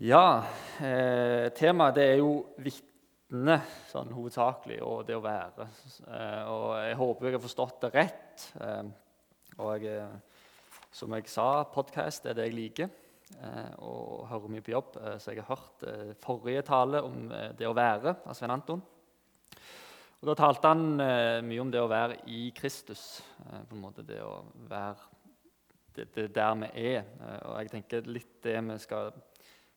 Ja, 0.00 0.46
eh, 0.80 1.50
temaet 1.52 1.98
det 1.98 2.04
er 2.08 2.22
jo 2.22 2.30
vitne 2.64 3.58
sånn 3.90 4.08
hovedsakelig, 4.16 4.78
og 4.80 5.02
det 5.04 5.18
å 5.18 5.20
være. 5.20 5.66
Eh, 6.08 6.48
og 6.48 6.70
jeg 6.80 6.94
håper 6.96 7.28
jeg 7.28 7.36
har 7.36 7.42
forstått 7.44 7.84
det 7.84 7.90
rett. 7.92 8.46
Eh, 8.64 8.88
og 9.60 9.84
jeg, 9.84 10.06
som 10.96 11.12
jeg 11.12 11.28
sa, 11.28 11.50
podkast 11.68 12.30
er 12.30 12.38
det 12.38 12.48
jeg 12.48 12.56
liker. 12.56 12.88
Eh, 13.44 13.76
og 13.84 14.24
hører 14.32 14.56
mye 14.56 14.64
på 14.64 14.72
jobb. 14.72 14.96
Eh, 15.02 15.18
så 15.20 15.34
jeg 15.34 15.44
har 15.44 15.52
hørt 15.52 15.84
eh, 15.92 16.16
forrige 16.24 16.64
tale 16.72 17.04
om 17.04 17.28
det 17.58 17.68
å 17.68 17.76
være 17.76 18.16
av 18.24 18.38
Svein 18.38 18.56
Anton. 18.56 18.80
Og 18.80 20.32
Da 20.32 20.40
talte 20.46 20.72
han 20.72 20.94
mye 21.44 21.60
om 21.60 21.68
det 21.68 21.84
å 21.84 21.92
være 21.92 22.22
i 22.32 22.46
Kristus. 22.56 23.20
på 23.68 23.76
en 23.76 23.84
måte 23.84 24.00
Det 24.00 24.22
å 24.24 24.46
være 24.64 24.96
det, 25.92 26.14
det 26.14 26.32
der 26.32 26.54
vi 26.54 26.88
er. 26.96 27.04
og 27.44 27.60
jeg 27.60 27.70
tenker 27.76 28.08
litt 28.08 28.40
det 28.42 28.60
vi 28.64 28.78
skal 28.80 29.12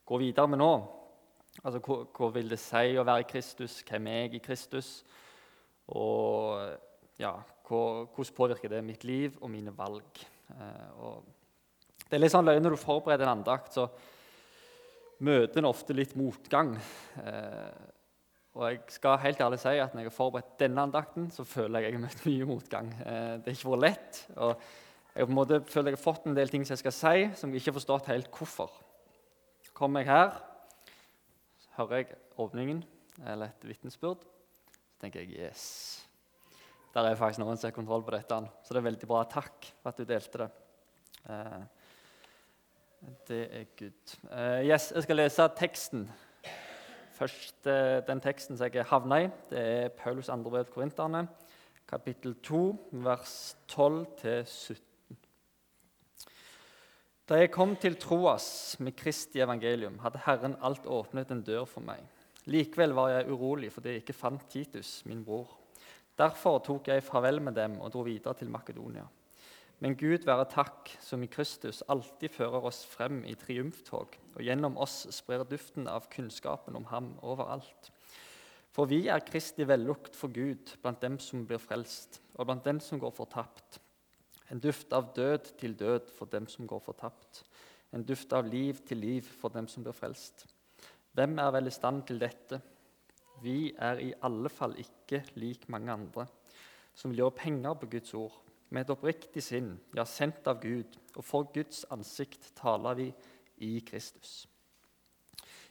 gå 0.05 0.19
videre 0.21 0.49
med 0.51 0.61
nå. 0.61 0.73
Altså, 1.61 1.79
hva, 1.85 1.99
hva, 2.09 2.29
vil 2.33 2.49
det 2.49 2.59
si 2.61 2.97
å 2.97 3.05
være 3.07 3.27
Kristus? 3.29 3.81
Hvem 3.87 4.09
er 4.09 4.19
jeg 4.23 4.39
i 4.39 4.43
Kristus? 4.43 4.89
Og 5.93 6.57
ja, 7.21 7.35
hva, 7.67 7.83
hvordan 8.09 8.37
påvirker 8.37 8.73
det 8.73 8.83
mitt 8.85 9.05
liv 9.07 9.37
og 9.39 9.51
mine 9.53 9.73
valg? 9.75 10.23
Eh, 10.53 10.89
og 10.99 11.23
det 12.03 12.17
er 12.17 12.23
litt 12.23 12.33
sånn 12.33 12.45
løgn 12.45 12.65
Når 12.65 12.75
du 12.75 12.81
forbereder 12.81 13.27
en 13.27 13.37
andakt, 13.37 13.73
så 13.77 13.87
møter 15.23 15.61
en 15.61 15.69
ofte 15.69 15.95
litt 15.95 16.17
motgang. 16.19 16.75
Eh, 17.21 17.91
og 18.53 18.67
jeg 18.67 18.81
skal 18.93 19.21
helt 19.23 19.41
ærlig 19.41 19.61
si 19.63 19.79
at 19.81 19.93
når 19.95 20.03
jeg 20.03 20.11
har 20.11 20.17
forberedt 20.17 20.57
denne 20.61 20.83
andakten, 20.85 21.29
så 21.33 21.45
føler 21.47 21.81
jeg 21.81 21.93
jeg 21.93 21.97
har 21.97 22.03
møtt 22.03 22.25
mye 22.29 22.49
motgang. 22.49 22.89
Eh, 23.01 23.29
det 23.39 23.53
har 23.53 23.59
ikke 23.59 23.75
vært 23.75 23.85
lett. 23.87 24.25
og 24.35 24.65
jeg 25.13 25.27
på 25.27 25.29
en 25.29 25.37
måte 25.37 25.61
føler 25.69 25.93
jeg 25.93 25.99
har 25.99 26.07
fått 26.07 26.23
en 26.25 26.37
del 26.37 26.49
ting 26.49 26.63
som 26.65 26.73
jeg 26.73 26.81
skal 26.81 26.95
si, 26.97 27.27
som 27.37 27.51
jeg 27.53 27.61
ikke 27.61 27.69
har 27.69 27.77
forstått 27.77 28.09
helt 28.09 28.29
hvorfor. 28.33 28.71
Kommer 29.73 30.03
jeg 30.03 30.11
her, 30.13 30.35
så 31.57 31.69
hører 31.79 32.03
jeg 32.03 32.17
åpningen 32.37 32.83
eller 33.25 33.49
et 33.49 33.63
vitnesbyrd, 33.65 34.21
så 34.69 35.01
tenker 35.01 35.23
jeg 35.23 35.47
yes. 35.47 35.63
Der 36.93 37.07
er 37.09 37.17
faktisk 37.17 37.41
noen 37.41 37.57
som 37.57 37.71
har 37.71 37.73
kontroll 37.73 38.03
på 38.05 38.13
dette. 38.13 38.37
Så 38.61 38.75
det 38.75 38.83
er 38.83 38.85
veldig 38.85 39.09
bra. 39.09 39.23
Takk 39.25 39.65
for 39.81 39.89
at 39.89 39.97
du 39.97 40.05
delte 40.05 40.43
det. 40.43 40.47
Eh, 41.25 41.63
det 43.31 43.41
er 43.49 43.65
good. 43.79 44.15
Eh, 44.29 44.59
yes, 44.69 44.91
jeg 44.93 45.07
skal 45.07 45.21
lese 45.23 45.49
teksten. 45.57 46.05
Først 47.17 47.65
eh, 47.65 47.97
den 48.05 48.21
teksten 48.21 48.59
som 48.59 48.69
jeg 48.69 48.85
havna 48.93 49.23
i. 49.23 49.27
Det 49.49 49.67
er 49.71 49.93
Paulus 49.97 50.29
andre 50.29 50.53
brev 50.53 50.69
til 50.69 50.77
korinterne, 50.77 51.25
kapittel 51.89 52.37
2, 52.45 52.63
vers 53.09 53.55
12-17. 53.73 54.92
Da 57.33 57.39
jeg 57.41 57.49
kom 57.49 57.71
til 57.81 57.95
Troas 57.97 58.75
med 58.77 58.93
Kristi 58.93 59.39
evangelium, 59.41 59.95
hadde 60.03 60.19
Herren 60.21 60.53
alt 60.61 60.83
åpnet 60.85 61.31
en 61.33 61.39
dør 61.41 61.63
for 61.65 61.81
meg. 61.81 62.03
Likevel 62.45 62.91
var 62.93 63.07
jeg 63.09 63.31
urolig 63.33 63.71
fordi 63.73 63.95
jeg 63.95 64.01
ikke 64.03 64.13
fant 64.13 64.43
Titus, 64.53 64.91
min 65.09 65.23
bror. 65.25 65.47
Derfor 66.13 66.59
tok 66.61 66.91
jeg 66.91 67.01
farvel 67.01 67.41
med 67.41 67.55
dem 67.57 67.79
og 67.81 67.89
dro 67.95 68.03
videre 68.05 68.37
til 68.37 68.51
Makedonia. 68.53 69.07
Men 69.81 69.97
Gud 69.97 70.27
være 70.29 70.45
takk, 70.51 70.91
som 71.01 71.25
i 71.25 71.31
Kristus 71.33 71.81
alltid 71.89 72.35
fører 72.35 72.67
oss 72.69 72.83
frem 72.85 73.23
i 73.25 73.33
triumftog, 73.33 74.13
og 74.35 74.45
gjennom 74.45 74.77
oss 74.77 75.07
sprer 75.17 75.41
duften 75.49 75.89
av 75.89 76.05
kunnskapen 76.13 76.77
om 76.77 76.85
ham 76.93 77.15
overalt. 77.25 77.89
For 78.77 78.85
vi 78.85 79.07
er 79.09 79.25
Kristi 79.25 79.65
vellukt 79.65 80.13
for 80.13 80.29
Gud 80.29 80.77
blant 80.85 81.01
dem 81.01 81.17
som 81.17 81.47
blir 81.49 81.65
frelst, 81.65 82.21
og 82.37 82.45
blant 82.51 82.69
dem 82.69 82.77
som 82.77 83.01
går 83.01 83.17
fortapt. 83.17 83.81
En 84.53 84.61
duft 84.61 84.93
av 84.93 85.07
død 85.17 85.47
til 85.57 85.73
død 85.73 86.11
for 86.13 86.29
dem 86.29 86.45
som 86.45 86.67
går 86.69 86.81
fortapt. 86.85 87.41
En 87.93 88.05
duft 88.05 88.33
av 88.37 88.45
liv 88.45 88.83
til 88.85 89.01
liv 89.01 89.25
for 89.41 89.49
dem 89.49 89.65
som 89.67 89.81
blir 89.85 89.97
frelst. 89.97 90.45
Hvem 91.17 91.39
er 91.41 91.49
vel 91.55 91.69
i 91.69 91.73
stand 91.73 92.03
til 92.05 92.21
dette? 92.21 92.59
Vi 93.41 93.73
er 93.73 94.01
i 94.01 94.13
alle 94.21 94.49
fall 94.53 94.77
ikke 94.77 95.23
lik 95.41 95.65
mange 95.73 95.91
andre, 95.91 96.27
som 96.93 97.09
vil 97.09 97.23
gjøre 97.23 97.39
penger 97.41 97.79
på 97.81 97.89
Guds 97.95 98.13
ord. 98.13 98.39
Med 98.69 98.85
et 98.85 98.93
oppriktig 98.93 99.41
sinn, 99.45 99.73
ja, 99.97 100.05
sendt 100.05 100.45
av 100.49 100.61
Gud, 100.61 100.97
og 101.17 101.25
for 101.25 101.49
Guds 101.53 101.83
ansikt 101.93 102.53
taler 102.57 102.97
vi 102.97 103.11
i 103.65 103.75
Kristus. 103.85 104.43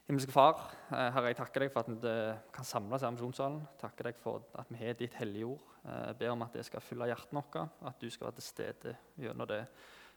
Himmelske 0.06 0.32
Far, 0.32 0.74
eh, 0.90 1.12
Herre, 1.14 1.30
jeg 1.30 1.36
takker 1.38 1.62
deg 1.62 1.70
for 1.70 1.84
at 1.84 1.90
vi 1.90 2.08
eh, 2.10 2.38
kan 2.52 2.66
samles 2.66 3.04
i 3.06 3.10
misjonssalen. 3.14 3.60
Takker 3.78 4.08
deg 4.08 4.16
for 4.18 4.42
at 4.58 4.70
vi 4.72 4.80
har 4.80 4.96
ditt 4.98 5.14
hellige 5.14 5.46
ord. 5.46 5.62
Eh, 5.86 6.00
jeg 6.08 6.16
ber 6.18 6.32
om 6.32 6.42
at 6.42 6.56
det 6.58 6.64
skal 6.66 6.82
fylle 6.82 7.06
hjertene 7.06 7.38
våre, 7.38 7.68
at 7.86 8.00
du 8.02 8.10
skal 8.10 8.26
være 8.26 8.40
til 8.40 8.46
stede 8.48 8.94
gjennom 9.22 9.46
det 9.46 9.60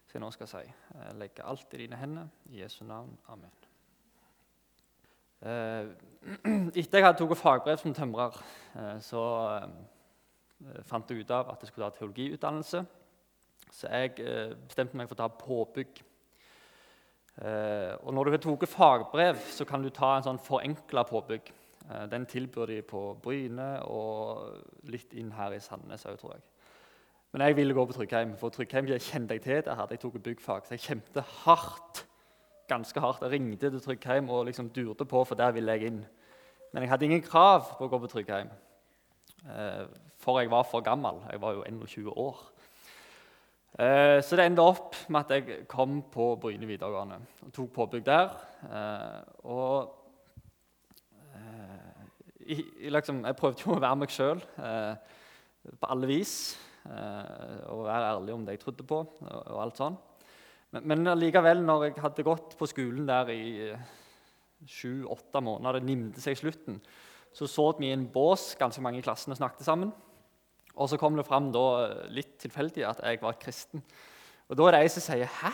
som 0.07 0.17
jeg 0.17 0.23
nå 0.23 0.31
skal 0.33 0.49
si. 0.49 0.63
Jeg 0.95 1.19
legger 1.21 1.45
alt 1.51 1.77
i 1.77 1.81
dine 1.83 1.99
hender. 2.01 2.33
I 2.49 2.63
Jesu 2.63 2.81
navn. 2.85 3.13
Amen. 3.29 3.53
Etter 5.45 6.97
jeg 6.97 7.05
hadde 7.05 7.19
tatt 7.21 7.37
fagbrev 7.37 7.77
som 7.77 7.93
tømrer, 7.93 8.39
så 9.05 9.21
fant 10.89 11.11
jeg 11.11 11.21
ut 11.21 11.33
av 11.35 11.51
at 11.53 11.61
jeg 11.61 11.69
skulle 11.69 11.91
ta 11.91 11.99
teologiutdannelse. 11.99 12.81
Så 13.69 13.91
jeg 13.91 14.15
bestemte 14.65 14.97
meg 14.97 15.11
for 15.11 15.17
å 15.17 15.21
ta 15.21 15.29
påbygg. 15.29 16.01
Eh, 17.35 17.93
og 17.99 18.13
når 18.15 18.23
du 18.23 18.31
har 18.31 18.43
tatt 18.43 18.69
fagbrev, 18.71 19.39
så 19.51 19.65
kan 19.67 19.83
du 19.83 19.89
ta 19.91 20.15
en 20.15 20.27
sånn 20.29 20.39
forenkla 20.39 21.03
påbygg. 21.09 21.51
Eh, 21.89 22.05
den 22.11 22.25
tilbyr 22.25 22.71
de 22.71 22.81
på 22.87 23.01
Bryne 23.21 23.69
og 23.83 24.87
litt 24.87 25.13
inn 25.13 25.33
her 25.35 25.53
i 25.53 25.59
Sandnes 25.59 26.07
òg, 26.07 26.19
tror 26.21 26.37
jeg. 26.37 26.45
Men 27.35 27.49
jeg 27.49 27.57
ville 27.57 27.75
gå 27.75 27.83
på 27.85 27.93
Tryggheim, 27.97 28.37
for 28.39 28.49
Tryggheim 28.49 28.87
kjente 28.87 29.35
jeg 29.35 29.43
til. 29.43 29.61
Der 29.65 29.75
hadde 29.75 29.91
jeg 29.91 29.99
tatt 29.99 30.23
byggfag. 30.23 30.63
Så 30.63 30.77
jeg 30.77 30.85
kjempet 30.85 31.33
hardt. 31.43 32.05
Ganske 32.71 32.99
hardt. 33.03 33.25
Jeg 33.25 33.35
ringte 33.35 33.69
til 33.69 33.81
Tryggheim 33.83 34.29
og 34.31 34.45
liksom 34.47 34.69
durte 34.69 35.05
på, 35.05 35.23
for 35.27 35.35
der 35.35 35.51
ville 35.51 35.75
jeg 35.75 35.91
inn. 35.91 36.05
Men 36.71 36.83
jeg 36.83 36.89
hadde 36.89 37.05
ingen 37.05 37.25
krav 37.25 37.75
på 37.75 37.85
å 37.85 37.91
gå 37.91 37.99
på 37.99 38.11
Tryggheim, 38.13 38.49
eh, 39.51 39.83
for 40.19 40.39
jeg 40.39 40.49
var 40.51 40.63
for 40.63 40.81
gammel. 40.81 41.21
Jeg 41.31 41.41
var 41.41 41.53
jo 41.53 41.63
21 41.67 42.09
år. 42.15 42.39
Eh, 43.75 44.21
så 44.23 44.37
det 44.39 44.45
endte 44.47 44.63
opp 44.63 44.95
med 45.11 45.25
at 45.25 45.31
jeg 45.35 45.65
kom 45.67 45.97
på 46.07 46.29
Bryne 46.39 46.67
videregående 46.69 47.17
og 47.43 47.51
tok 47.55 47.73
påbygg 47.75 48.05
der. 48.07 48.29
Eh, 48.69 49.17
og 49.51 49.89
eh, 51.35 52.05
liksom, 52.87 53.19
jeg 53.27 53.35
prøvde 53.35 53.65
jo 53.65 53.73
å 53.75 53.81
være 53.83 53.99
meg 53.99 54.13
sjøl 54.15 54.39
på 54.45 55.89
alle 55.91 56.07
vis. 56.07 56.55
og 56.85 57.87
være 57.87 58.11
ærlig 58.13 58.33
om 58.33 58.45
det 58.45 58.53
jeg 58.55 58.61
trodde 58.61 58.85
på. 58.85 58.99
og, 59.25 59.55
alt 59.59 59.79
sånn. 59.81 59.95
Men, 60.71 60.87
men 60.87 61.17
likevel, 61.17 61.63
når 61.65 61.87
jeg 61.87 61.95
hadde 62.03 62.27
gått 62.27 62.55
på 62.59 62.67
skolen 62.69 63.07
der 63.09 63.31
i 63.33 63.73
sju-åtte 64.69 65.41
måneder, 65.41 65.79
det 65.79 65.89
nimte 65.89 66.21
seg 66.21 66.37
i 66.37 66.39
slutten, 66.39 66.77
så 67.33 67.47
så 67.49 67.71
vi 67.79 67.89
i 67.89 67.95
en 67.95 68.07
bås 68.07 68.53
ganske 68.59 68.81
mange 68.85 69.01
i 69.01 69.05
klassen 69.05 69.33
og 69.33 69.41
snakket 69.41 69.65
sammen. 69.65 69.91
Og 70.75 70.89
så 70.91 70.99
kom 70.99 71.15
det 71.15 71.25
fram 71.27 71.51
da, 71.55 71.65
litt 72.11 72.35
tilfeldig 72.41 72.83
at 72.87 72.99
jeg 73.03 73.21
var 73.21 73.39
kristen. 73.39 73.83
Og 74.49 74.57
Da 74.57 74.67
er 74.67 74.71
det 74.71 74.81
ei 74.81 74.87
som 74.87 75.01
sier 75.01 75.25
'Hæ? 75.25 75.53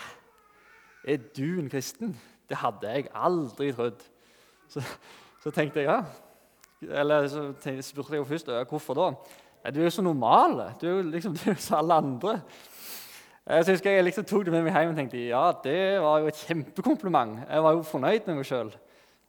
Er 1.07 1.17
du 1.17 1.59
en 1.59 1.69
kristen?' 1.69 2.17
Det 2.49 2.57
hadde 2.57 2.87
jeg 2.87 3.07
aldri 3.15 3.71
trodd. 3.71 4.01
Så, 4.67 4.81
så 5.43 5.51
tenkte 5.51 5.79
jeg 5.79 5.87
ja. 5.87 6.03
Eller 6.81 7.27
så 7.27 7.53
tenkte, 7.53 7.83
spurte 7.83 8.15
jeg 8.15 8.27
først 8.27 8.49
hvorfor 8.69 8.93
da. 8.93 9.13
Du 9.71 9.79
er 9.79 9.83
jo 9.83 9.89
så 9.89 10.01
normal. 10.01 10.73
Du 10.81 10.87
er 10.87 10.91
jo 10.91 11.01
liksom 11.01 11.35
du 11.37 11.49
er 11.51 11.55
så 11.55 11.75
alle 11.75 11.93
andre. 11.93 12.41
Jeg 13.47 13.65
husker 13.67 13.91
jeg 13.91 14.03
liksom 14.03 14.25
tok 14.25 14.45
det 14.45 14.53
med 14.53 14.63
meg 14.63 14.75
hjem 14.75 14.91
og 14.91 14.97
tenkte 14.99 15.21
ja, 15.27 15.51
det 15.63 16.01
var 16.01 16.19
jo 16.19 16.27
et 16.27 16.43
kjempekompliment. 16.47 17.39
Jeg 17.49 17.63
var 17.63 17.71
jo 17.71 17.81
fornøyd 17.81 18.27
med 18.27 18.35
meg 18.35 18.45
sjøl. 18.45 18.73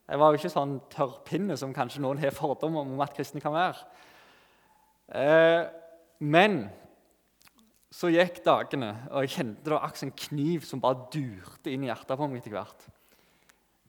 Jeg 0.09 0.19
var 0.19 0.31
jo 0.31 0.39
ikke 0.41 0.51
sånn 0.51 0.75
tørrpinne 0.91 1.57
som 1.57 1.73
kanskje 1.73 2.01
noen 2.03 2.19
har 2.19 2.35
fordommer 2.35 2.83
om 2.83 3.01
at 3.01 3.15
kristne 3.15 3.41
kan 3.41 3.55
være. 3.55 3.87
Eh, 5.15 5.63
men 6.23 6.63
så 7.93 8.09
gikk 8.09 8.39
dagene, 8.45 8.93
og 9.11 9.25
jeg 9.25 9.35
kjente 9.35 9.65
det 9.65 9.73
var 9.75 9.83
akkurat 9.85 10.07
en 10.07 10.15
kniv 10.23 10.63
som 10.65 10.81
bare 10.81 11.07
durte 11.13 11.69
inn 11.69 11.83
i 11.85 11.89
hjertet 11.91 12.17
på 12.17 12.27
meg 12.29 12.39
etter 12.41 12.55
hvert. 12.55 12.85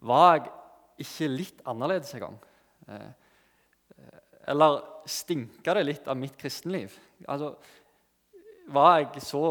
Var 0.04 0.26
jeg 0.34 0.50
ikke 1.06 1.30
litt 1.32 1.62
annerledes 1.70 2.12
en 2.16 2.24
gang? 2.26 2.36
Eh, 2.92 3.12
eller 4.52 4.82
stinka 5.08 5.72
det 5.78 5.86
litt 5.86 6.10
av 6.10 6.18
mitt 6.20 6.36
kristenliv? 6.40 6.92
Altså, 7.24 7.54
var 8.74 8.98
jeg 9.00 9.24
så 9.24 9.44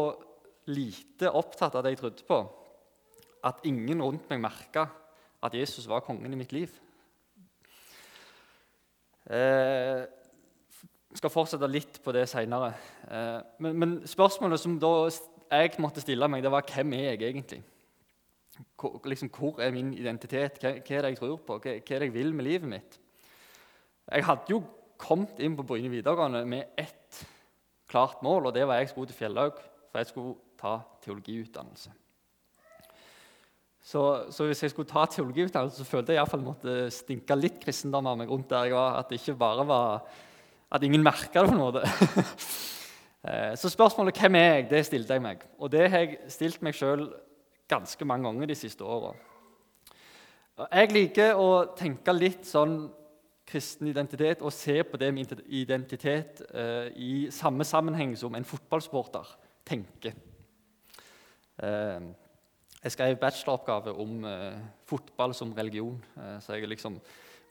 lite 0.70 1.32
opptatt 1.34 1.74
av 1.74 1.84
det 1.84 1.94
jeg 1.94 2.02
trodde 2.04 2.28
på, 2.28 2.38
at 3.44 3.66
ingen 3.68 4.00
rundt 4.04 4.30
meg 4.30 4.44
merka 4.44 4.86
at 5.44 5.56
Jesus 5.58 5.88
var 5.90 6.04
kongen 6.06 6.32
i 6.32 6.38
mitt 6.38 6.54
liv? 6.54 6.70
Eh, 9.24 10.04
jeg 11.14 11.20
skal 11.20 11.30
fortsette 11.30 11.66
litt 11.70 12.00
på 12.02 12.10
det 12.10 12.24
seinere. 12.26 12.72
Eh, 13.06 13.38
men, 13.62 13.76
men, 13.78 13.90
spørsmålet 14.10 14.58
som 14.58 14.74
jeg 14.82 15.76
måtte 15.78 16.02
stille 16.02 16.26
meg, 16.26 16.42
det 16.42 16.50
var 16.50 16.66
hvem 16.66 16.96
er 16.98 17.04
jeg 17.12 17.20
egentlig? 17.28 17.60
Hvor, 18.80 18.98
liksom, 19.06 19.30
hvor 19.30 19.62
er 19.62 19.70
min 19.70 19.92
identitet? 19.94 20.58
Hva, 20.58 20.72
hva, 20.80 20.96
er 20.96 21.06
det 21.06 21.12
jeg 21.12 21.20
tror 21.20 21.36
på? 21.38 21.60
Hva, 21.60 21.76
hva, 21.76 21.94
er 21.94 22.02
det 22.02 22.08
jeg 22.08 22.16
vil 22.16 22.34
med 22.34 22.48
livet 22.48 22.72
mitt? 22.72 22.98
Jeg 24.10 24.26
hadde 24.26 24.50
jo 24.50 24.60
kommet 24.98 25.38
inn 25.38 25.54
på 25.54 25.68
Bryne 25.68 25.92
videregående 25.92 26.42
med 26.50 26.74
ett 26.82 27.22
klart 27.90 28.18
mål, 28.26 28.50
og 28.50 28.58
det 28.58 28.66
var 28.66 28.82
jeg 28.82 28.90
skulle 28.90 29.12
til 29.12 29.20
Fjellhaug, 29.22 29.62
for 29.92 30.02
jeg 30.02 30.10
skulle 30.10 30.34
ta 30.58 30.76
teologiutdannelse. 31.06 31.94
Så, 33.84 34.04
så, 34.34 34.50
hvis 34.50 34.66
jeg 34.66 34.74
skulle 34.74 34.90
ta 34.90 35.06
teologiutdannelse, 35.06 35.78
så 35.78 35.86
følte 35.86 36.14
jeg 36.14 36.24
iallfall 36.24 36.42
måtte 36.42 36.78
stinke 36.90 37.38
litt 37.38 37.62
kristendom 37.62 38.10
av 38.10 38.18
meg 38.18 38.34
rundt 38.34 38.50
der 38.50 38.66
jeg 38.66 38.74
var. 38.74 38.96
At 38.98 39.12
det 39.12 39.22
ikke 39.22 39.38
bare 39.38 39.66
var 39.68 40.06
at 40.74 40.82
ingen 40.82 41.04
merka 41.06 41.42
det 41.42 41.50
på 41.50 41.56
en 41.56 41.64
måte. 41.64 41.84
Eh, 43.24 43.56
så 43.56 43.70
spørsmålet 43.72 44.18
'Hvem 44.20 44.34
er 44.34 44.54
jeg?' 44.54 44.70
det 44.70 44.86
stilte 44.86 45.12
jeg 45.12 45.22
meg. 45.22 45.38
Og 45.58 45.72
det 45.72 45.90
har 45.90 45.98
jeg 45.98 46.18
stilt 46.28 46.62
meg 46.62 46.74
sjøl 46.74 47.06
ganske 47.68 48.04
mange 48.04 48.28
ganger 48.28 48.46
de 48.46 48.54
siste 48.54 48.84
åra. 48.84 49.14
Jeg 50.72 50.92
liker 50.92 51.34
å 51.34 51.74
tenke 51.76 52.12
litt 52.12 52.44
sånn 52.44 52.90
kristen 53.48 53.88
identitet 53.88 54.42
og 54.42 54.52
se 54.52 54.82
på 54.82 55.00
det 55.00 55.08
med 55.14 55.32
identitet 55.46 56.42
eh, 56.54 56.92
i 56.96 57.30
samme 57.30 57.64
sammenheng 57.64 58.16
som 58.16 58.34
en 58.34 58.44
fotballsporter 58.44 59.36
tenker. 59.64 60.12
Eh, 61.62 62.00
jeg 62.84 62.92
skrev 62.92 63.16
bacheloroppgave 63.16 63.94
om 64.00 64.24
eh, 64.28 64.58
fotball 64.84 65.34
som 65.34 65.52
religion, 65.56 66.04
eh, 66.16 66.40
så 66.40 66.52
jeg 66.52 66.64
har 66.64 66.72
liksom 66.72 66.98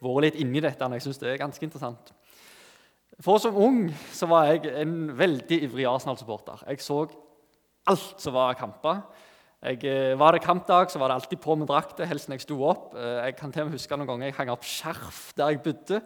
vært 0.04 0.28
litt 0.28 0.40
inni 0.42 0.60
dette. 0.62 0.84
og 0.84 0.92
jeg 0.92 1.02
synes 1.02 1.18
det 1.18 1.32
er 1.32 1.42
ganske 1.42 1.64
interessant. 1.64 2.12
For 3.22 3.38
Som 3.38 3.56
ung 3.56 3.84
så 4.12 4.26
var 4.26 4.48
jeg 4.50 4.72
en 4.82 5.12
veldig 5.18 5.60
ivrig 5.68 5.86
Arsenal-supporter. 5.86 6.64
Jeg 6.66 6.82
så 6.82 7.04
alt 7.86 8.22
som 8.22 8.34
var 8.34 8.56
kamper. 8.58 9.02
Jeg, 9.64 9.84
eh, 9.84 10.18
var 10.18 10.32
det 10.32 10.42
kampdag, 10.42 10.90
så 10.90 10.98
var 10.98 11.08
det 11.08 11.14
alltid 11.20 11.40
på 11.40 11.56
med 11.56 11.68
drakter, 11.68 12.04
helst 12.06 12.28
når 12.28 12.40
jeg 12.40 12.46
sto 12.48 12.58
opp. 12.66 12.94
Jeg 12.94 13.36
kan 13.36 13.52
til 13.52 13.62
og 13.62 13.70
med 13.70 13.78
huske 13.78 13.96
noen 13.96 14.08
ganger 14.08 14.26
jeg 14.26 14.36
hang 14.36 14.50
opp 14.52 14.64
skjerf 14.64 15.32
der 15.36 15.54
jeg 15.54 15.62
bodde 15.62 16.02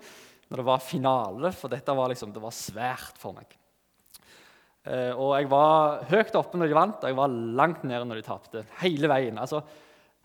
når 0.49 0.61
det 0.61 0.67
var 0.69 0.85
finale, 0.85 1.53
for 1.53 1.69
dette 1.69 1.97
var, 1.97 2.09
liksom, 2.09 2.33
det 2.33 2.43
var 2.43 2.55
svært 2.57 3.19
for 3.21 3.37
meg. 3.37 3.57
Eh, 4.89 5.13
og 5.13 5.35
jeg 5.37 5.51
var 5.51 6.05
høyt 6.09 6.39
oppe 6.39 6.61
når 6.61 6.71
de 6.71 6.79
vant, 6.79 7.03
og 7.03 7.11
jeg 7.11 7.19
var 7.19 7.37
langt 7.61 7.85
nede 7.85 8.07
når 8.09 8.21
de 8.21 8.27
tapte. 8.29 8.65
Hele 8.81 9.11
veien. 9.11 9.41
Altså, 9.41 9.61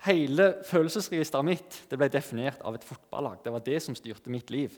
hele 0.07 0.49
følelsesregisteret 0.67 1.47
mitt 1.47 1.81
det 1.89 1.99
ble 1.99 2.11
definert 2.11 2.63
av 2.63 2.77
et 2.77 2.87
fotballag. 2.87 3.41
Det 3.43 3.53
var 3.55 3.65
det 3.65 3.81
som 3.83 3.97
styrte 3.97 4.31
mitt 4.31 4.53
liv. 4.53 4.75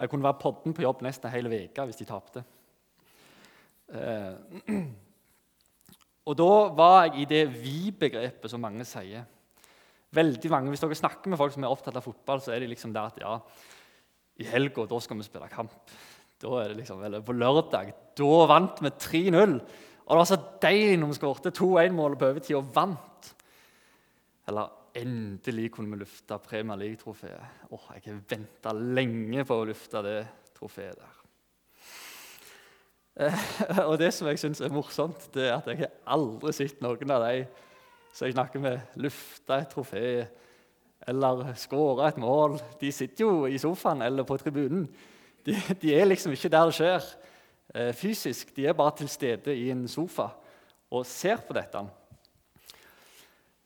Jeg 0.00 0.10
kunne 0.10 0.26
være 0.26 0.40
podden 0.40 0.74
på 0.74 0.84
jobb 0.84 1.02
nesten 1.04 1.32
hele 1.32 1.52
veka 1.52 1.84
hvis 1.86 2.00
de 2.00 2.08
tapte. 2.08 2.42
Eh, 3.92 4.80
og 6.28 6.38
da 6.38 6.50
var 6.78 6.98
jeg 7.06 7.22
i 7.22 7.28
det 7.28 7.44
vi-begrepet 7.54 8.50
som 8.50 8.62
mange 8.62 8.86
sier. 8.88 9.26
Veldig 10.12 10.50
mange, 10.52 10.68
Hvis 10.68 10.82
dere 10.84 10.98
snakker 10.98 11.32
med 11.32 11.40
folk 11.40 11.54
som 11.54 11.64
er 11.64 11.72
opptatt 11.72 11.96
av 11.96 12.04
fotball, 12.04 12.40
så 12.40 12.52
er 12.52 12.60
de 12.60 12.68
liksom 12.68 12.92
der 12.92 13.08
at 13.08 13.20
ja, 13.20 13.38
i 14.40 14.48
helga 14.48 14.84
da 14.88 14.98
skal 15.00 15.16
vi 15.16 15.24
spille 15.24 15.48
kamp. 15.48 15.72
Da 16.42 16.58
er 16.60 16.72
det 16.72 16.82
liksom, 16.82 17.00
eller 17.04 17.22
På 17.24 17.32
lørdag 17.32 17.94
da 18.18 18.30
vant 18.50 18.82
vi 18.82 18.90
3-0. 18.90 19.56
Og 20.02 20.10
det 20.10 20.18
var 20.18 20.28
så 20.28 20.38
deilig 20.62 20.98
når 21.00 21.12
vi 21.12 21.16
skåret 21.16 21.56
2-1-målet 21.56 22.18
på 22.18 22.28
overtid 22.28 22.56
og 22.58 22.70
vant. 22.74 23.34
Eller 24.50 24.81
endelig 24.96 25.70
kunne 25.72 25.94
vi 25.94 26.02
lufte 26.02 26.38
Premier 26.42 26.78
League-trofeet. 26.80 27.66
Åh, 27.70 27.88
Jeg 27.94 28.02
har 28.06 28.22
venta 28.28 28.72
lenge 28.72 29.44
på 29.44 29.58
å 29.60 29.66
lufte 29.68 30.02
det 30.04 30.20
trofeet 30.56 30.98
der. 30.98 31.18
Eh, 33.16 33.42
og 33.88 33.98
det 34.00 34.12
som 34.14 34.28
jeg 34.30 34.40
syns 34.40 34.60
er 34.60 34.72
morsomt, 34.72 35.28
det 35.34 35.48
er 35.48 35.56
at 35.58 35.68
jeg 35.68 35.82
har 35.84 35.92
aldri 36.14 36.52
sett 36.56 36.80
noen 36.84 37.12
av 37.12 37.26
de 37.26 37.44
som 38.12 38.26
jeg 38.26 38.36
snakker 38.36 38.60
med, 38.60 38.94
lufte 39.00 39.56
et 39.56 39.72
trofé 39.72 40.06
eller 41.08 41.54
skåre 41.58 42.08
et 42.08 42.20
mål. 42.22 42.58
De 42.80 42.92
sitter 42.92 43.24
jo 43.24 43.46
i 43.48 43.58
sofaen 43.60 44.04
eller 44.04 44.26
på 44.28 44.36
tribunen. 44.40 44.86
De, 45.42 45.56
de, 45.80 45.94
er 45.96 46.06
liksom 46.06 46.34
ikke 46.34 46.52
der 46.52 46.68
det 46.68 46.76
skjer 46.76 47.08
eh, 47.74 47.90
fysisk. 47.96 48.52
De 48.56 48.68
er 48.68 48.78
bare 48.78 48.94
til 49.00 49.10
stede 49.10 49.56
i 49.56 49.70
en 49.74 49.88
sofa 49.90 50.28
og 50.92 51.06
ser 51.08 51.40
på 51.46 51.56
dette. 51.56 51.82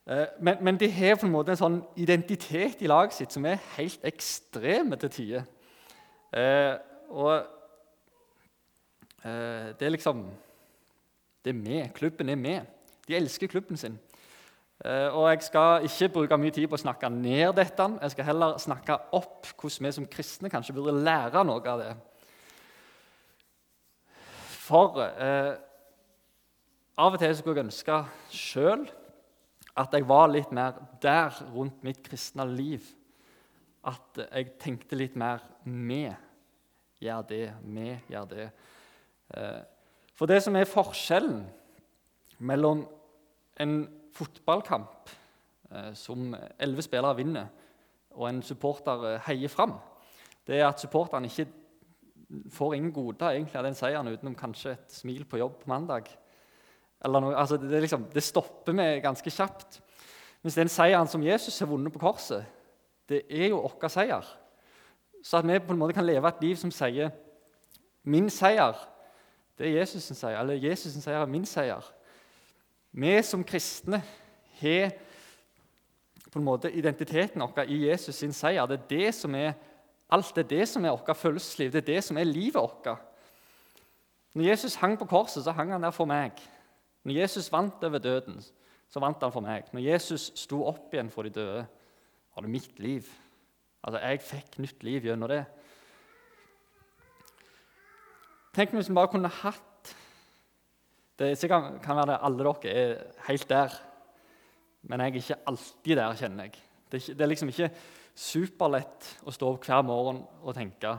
Eh, 0.06 0.26
men, 0.41 0.56
men, 0.61 0.76
de 0.79 0.91
har 0.93 1.17
på 1.19 1.26
en 1.26 1.32
måte 1.35 1.50
en 1.55 1.58
sånn 1.58 1.81
identitet 1.99 2.82
i 2.82 2.91
laget 2.91 3.17
sitt 3.17 3.35
som 3.35 3.47
er 3.49 3.62
helt 3.75 4.05
ekstreme 4.06 4.99
til 5.03 5.11
tider. 5.11 5.47
Eh, 6.31 6.75
og 7.11 7.32
eh, 9.25 9.73
det 9.75 9.87
er 9.87 9.94
liksom 9.97 10.26
Det 11.47 11.55
er 11.55 11.58
med. 11.58 11.93
Klubben 11.94 12.29
er 12.29 12.37
med. 12.37 12.67
De 13.06 13.14
elsker 13.14 13.47
klubben 13.47 13.76
sin. 13.76 13.99
Eh, 14.85 15.08
og 15.14 15.31
Jeg 15.31 15.43
skal 15.43 15.85
ikke 15.85 16.09
bruke 16.09 16.38
mye 16.38 16.50
tid 16.50 16.67
på 16.69 16.75
å 16.75 16.82
snakke 16.82 17.09
ned 17.11 17.55
dette. 17.55 17.87
Jeg 18.02 18.11
skal 18.11 18.25
heller 18.25 18.59
snakke 18.59 18.99
opp 19.14 19.47
hvordan 19.55 19.87
vi 19.87 19.93
som 19.93 20.09
kristne 20.11 20.50
kanskje 20.50 20.75
burde 20.75 21.05
lære 21.06 21.44
noe 21.47 21.62
av 21.70 21.82
det. 21.82 21.93
For 24.67 24.99
eh, 25.06 25.55
av 26.99 27.14
og 27.14 27.23
til 27.23 27.37
skulle 27.38 27.61
jeg 27.61 27.69
ønske 27.69 28.00
sjøl 28.35 28.87
at 29.76 29.93
jeg 29.93 30.06
var 30.08 30.31
litt 30.31 30.52
mer 30.56 30.78
der 31.02 31.34
rundt 31.52 31.82
mitt 31.84 32.00
kristne 32.05 32.46
liv. 32.49 32.84
At 33.87 34.19
jeg 34.25 34.56
tenkte 34.61 34.99
litt 34.99 35.17
mer 35.19 35.44
vi 35.64 36.06
gjør 37.02 37.26
det, 37.28 37.44
vi 37.62 37.90
gjør 38.11 38.31
det. 38.31 38.49
Eh, 39.37 39.61
for 40.17 40.31
det 40.31 40.40
som 40.43 40.56
er 40.56 40.69
forskjellen 40.70 41.44
mellom 42.49 42.87
en 43.61 43.76
fotballkamp 44.17 45.12
eh, 45.70 45.93
som 45.99 46.32
elleve 46.58 46.84
spillere 46.84 47.19
vinner, 47.20 47.52
og 48.17 48.31
en 48.31 48.43
supporter 48.43 49.05
eh, 49.11 49.23
heier 49.28 49.52
fram, 49.52 49.76
det 50.46 50.61
er 50.61 50.70
at 50.70 50.81
supporteren 50.81 51.28
ikke 51.28 51.49
får 52.52 52.75
ingen 52.75 52.94
goder 52.94 53.34
egentlig 53.34 53.58
av 53.61 53.67
den 53.67 53.76
seieren 53.76 54.08
utenom 54.11 54.34
kanskje 54.38 54.75
et 54.75 54.94
smil 54.94 55.26
på 55.28 55.38
jobb 55.40 55.61
på 55.61 55.70
mandag. 55.70 56.08
Noe, 57.06 57.37
altså 57.37 57.56
det, 57.56 57.81
liksom, 57.81 58.06
det, 58.14 58.23
stopper 58.23 58.73
vi 58.76 59.00
ganske 59.05 59.31
kjapt. 59.31 59.81
Mens 60.43 60.55
den 60.58 60.70
seieren 60.70 61.08
som 61.08 61.23
Jesus 61.23 61.58
har 61.58 61.70
vunnet 61.70 61.93
på 61.93 62.03
korset, 62.03 62.44
det 63.08 63.23
er 63.31 63.50
jo 63.50 63.62
vår 63.62 63.88
seier. 63.93 64.26
Så 65.23 65.38
at 65.38 65.47
vi 65.47 65.58
på 65.58 65.75
en 65.75 65.79
måte 65.79 65.97
kan 65.97 66.06
leve 66.06 66.29
et 66.29 66.43
liv 66.43 66.56
som 66.56 66.70
sier 66.70 67.11
'Min 68.05 68.31
seier, 68.31 68.75
det 69.58 69.67
er 69.67 69.82
Jesus' 69.82 70.14
seier', 70.14 70.41
eller 70.41 70.55
Jesus' 70.55 71.00
seier 71.00 71.19
er 71.19 71.26
min 71.26 71.44
seier'. 71.44 71.93
Vi 72.93 73.23
som 73.23 73.44
kristne 73.44 74.02
har 74.61 74.91
på 76.31 76.38
en 76.38 76.44
måte 76.44 76.73
identiteten 76.73 77.41
vår 77.41 77.64
i 77.69 77.88
Jesus 77.88 78.14
sin 78.14 78.32
seier. 78.32 78.67
Det 78.67 78.81
er 78.81 78.88
det 78.88 79.14
som 79.14 79.35
er 79.35 79.52
alt 80.11 80.35
det 80.37 80.44
er 80.44 80.49
det 80.59 80.69
som 80.69 80.85
er 80.85 80.91
vårt 80.91 81.17
følelsesliv. 81.17 81.73
Det 81.73 81.82
er 81.82 81.94
det 81.94 82.05
som 82.05 82.19
er 82.19 82.25
livet 82.25 82.55
vårt. 82.55 82.99
Når 84.35 84.44
Jesus 84.44 84.75
hang 84.75 84.99
på 84.99 85.05
korset, 85.05 85.44
så 85.44 85.52
hang 85.52 85.73
han 85.73 85.82
der 85.82 85.91
for 85.91 86.05
meg. 86.05 86.32
Når 87.06 87.20
Jesus 87.20 87.53
vant 87.53 87.85
over 87.87 88.03
døden, 88.03 88.41
så 88.91 89.03
vant 89.03 89.23
han 89.23 89.35
for 89.35 89.44
meg. 89.44 89.69
Når 89.75 89.85
Jesus 89.85 90.32
sto 90.35 90.64
opp 90.67 90.94
igjen 90.94 91.11
for 91.12 91.26
de 91.26 91.31
døde, 91.37 91.62
var 92.35 92.44
det 92.44 92.50
mitt 92.50 92.81
liv. 92.82 93.06
Altså, 93.85 94.00
Jeg 94.03 94.20
fikk 94.26 94.59
nytt 94.59 94.83
liv 94.83 95.07
gjennom 95.07 95.30
det. 95.30 95.45
Tenk 98.57 98.73
hvis 98.75 98.88
vi 98.90 98.97
bare 98.97 99.12
kunne 99.12 99.30
hatt 99.42 99.95
det 101.16 101.38
sikkert 101.40 101.78
kan 101.80 101.97
være 101.97 102.11
det 102.11 102.16
alle 102.28 102.45
dere 102.45 102.73
er 102.76 103.04
helt 103.28 103.49
der, 103.49 103.76
men 104.83 105.00
jeg 105.00 105.09
er 105.09 105.14
ikke 105.21 105.37
alltid 105.47 105.97
der, 105.97 106.16
kjenner 106.16 106.45
jeg. 106.45 106.59
Det 106.90 106.99
er, 106.99 107.02
ikke, 107.02 107.14
det 107.14 107.25
er 107.25 107.30
liksom 107.30 107.52
ikke 107.52 107.69
superlett 108.14 109.07
å 109.25 109.33
stå 109.33 109.49
opp 109.54 109.64
hver 109.64 109.85
morgen 109.87 110.21
og 110.42 110.54
tenke 110.57 110.92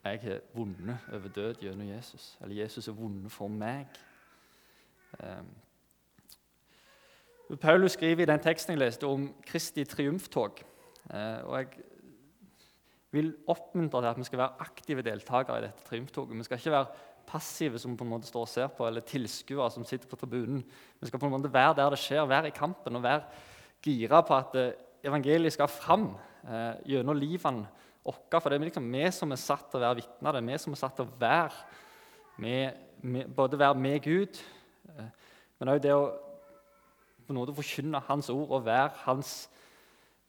jeg 0.00 0.20
har 0.22 0.38
vunnet 0.56 1.10
over 1.12 1.28
død 1.28 1.60
gjennom 1.60 1.88
Jesus. 1.90 2.38
Eller 2.40 2.62
Jesus 2.62 2.86
har 2.88 2.96
vunnet 2.96 3.32
for 3.32 3.52
meg. 3.52 3.84
Um, 5.18 5.50
Paulus 7.60 7.96
skriver 7.98 8.22
i 8.22 8.30
den 8.30 8.42
teksten 8.42 8.76
jeg 8.76 8.82
leste 8.84 9.08
om 9.10 9.28
Kristi 9.46 9.84
triumftog. 9.84 10.62
Uh, 11.10 11.40
og 11.48 11.54
jeg 11.58 11.68
vil 13.10 13.32
oppmuntre 13.50 14.02
til 14.02 14.10
at 14.12 14.18
vi 14.20 14.26
skal 14.28 14.42
være 14.44 14.66
aktive 14.66 15.02
deltakere 15.02 15.58
i 15.58 15.64
dette 15.66 15.86
triumftoget. 15.88 16.38
Vi 16.38 16.46
skal 16.46 16.60
ikke 16.60 16.76
være 16.76 16.92
passive 17.30 17.78
som 17.78 17.96
på 17.98 18.06
en 18.06 18.12
måte 18.12 18.28
står 18.28 18.46
og 18.46 18.50
ser 18.50 18.70
på, 18.74 18.86
eller 18.86 19.06
tilskuere 19.06 19.70
som 19.74 19.86
sitter 19.86 20.10
på 20.10 20.18
tribunen. 20.18 20.62
Vi 21.00 21.10
skal 21.10 21.20
på 21.22 21.28
en 21.28 21.34
måte 21.34 21.52
være 21.52 21.76
der 21.78 21.94
det 21.94 22.00
skjer, 22.02 22.26
være 22.28 22.50
i 22.50 22.56
kampen 22.56 22.98
og 22.98 23.04
være 23.04 23.22
gira 23.82 24.22
på 24.26 24.36
at 24.36 24.56
eh, 24.58 24.72
evangeliet 25.06 25.54
skal 25.54 25.70
fram 25.70 26.10
eh, 26.44 26.80
gjennom 26.90 27.18
livene 27.18 27.66
våre. 28.04 28.40
For 28.40 28.48
det 28.48 28.58
er 28.58 28.66
liksom 28.68 28.88
vi 28.92 29.04
som 29.14 29.34
er 29.34 29.40
satt 29.40 29.68
til 29.70 29.80
å 29.80 29.84
være 29.84 30.00
vitner. 30.00 30.32
Det 30.32 30.40
er 30.40 30.48
vi 30.48 30.62
som 30.62 30.74
er 30.74 30.80
satt 30.80 30.96
til 30.98 31.06
å 31.06 31.20
være 31.20 31.60
med, 32.40 32.80
med, 33.02 33.30
både 33.36 33.60
være 33.60 33.78
med 33.78 34.00
Gud, 34.04 34.40
eh, 34.40 34.59
men 35.58 35.72
òg 35.72 35.80
det 35.84 35.94
å 35.94 36.04
på 37.30 37.34
en 37.34 37.38
måte 37.38 37.54
forkynne 37.54 38.00
Hans 38.08 38.26
ord 38.32 38.56
og 38.56 38.64
være 38.66 38.90
Hans 39.04 39.34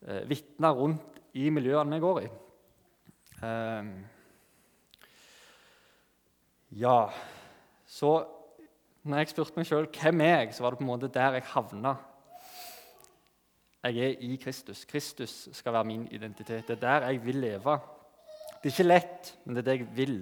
eh, 0.05 0.21
vitner 0.29 0.75
rundt 0.77 1.17
i 1.33 1.49
miljøene 1.49 1.97
vi 1.97 2.03
går 2.03 2.19
i. 2.21 2.27
Eh, 3.41 3.89
ja. 6.83 6.99
Så 7.89 8.11
når 9.01 9.17
jeg 9.17 9.31
spurte 9.31 9.57
meg 9.57 9.65
sjøl 9.65 9.89
hvem 9.89 10.21
er 10.27 10.35
jeg, 10.43 10.53
så 10.53 10.63
var 10.63 10.75
det 10.75 10.81
på 10.81 10.85
en 10.85 10.91
måte 10.91 11.09
der 11.15 11.39
jeg 11.39 11.49
havna. 11.55 11.95
Jeg 13.81 13.97
er 14.05 14.21
i 14.21 14.35
Kristus. 14.37 14.85
Kristus 14.85 15.49
skal 15.57 15.73
være 15.73 15.89
min 15.89 16.05
identitet. 16.13 16.67
Det 16.67 16.77
er 16.77 16.83
der 16.85 17.07
jeg 17.09 17.25
vil 17.25 17.41
leve. 17.41 17.79
Det 18.61 18.69
er 18.69 18.75
ikke 18.75 18.85
lett, 18.85 19.33
men 19.43 19.57
det 19.57 19.63
er 19.63 19.69
det 19.71 19.79
jeg 19.79 19.89
vil. 19.97 20.19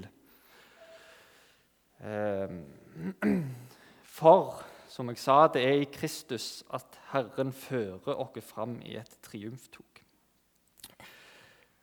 For 4.20 4.58
som 4.92 5.08
jeg 5.14 5.22
sa, 5.22 5.46
det 5.48 5.62
er 5.64 5.78
i 5.80 5.88
Kristus 5.88 6.60
at 6.76 6.98
Herren 7.14 7.54
fører 7.56 8.18
oss 8.20 8.44
fram 8.44 8.74
i 8.84 8.98
et 9.00 9.14
triumftog. 9.24 10.02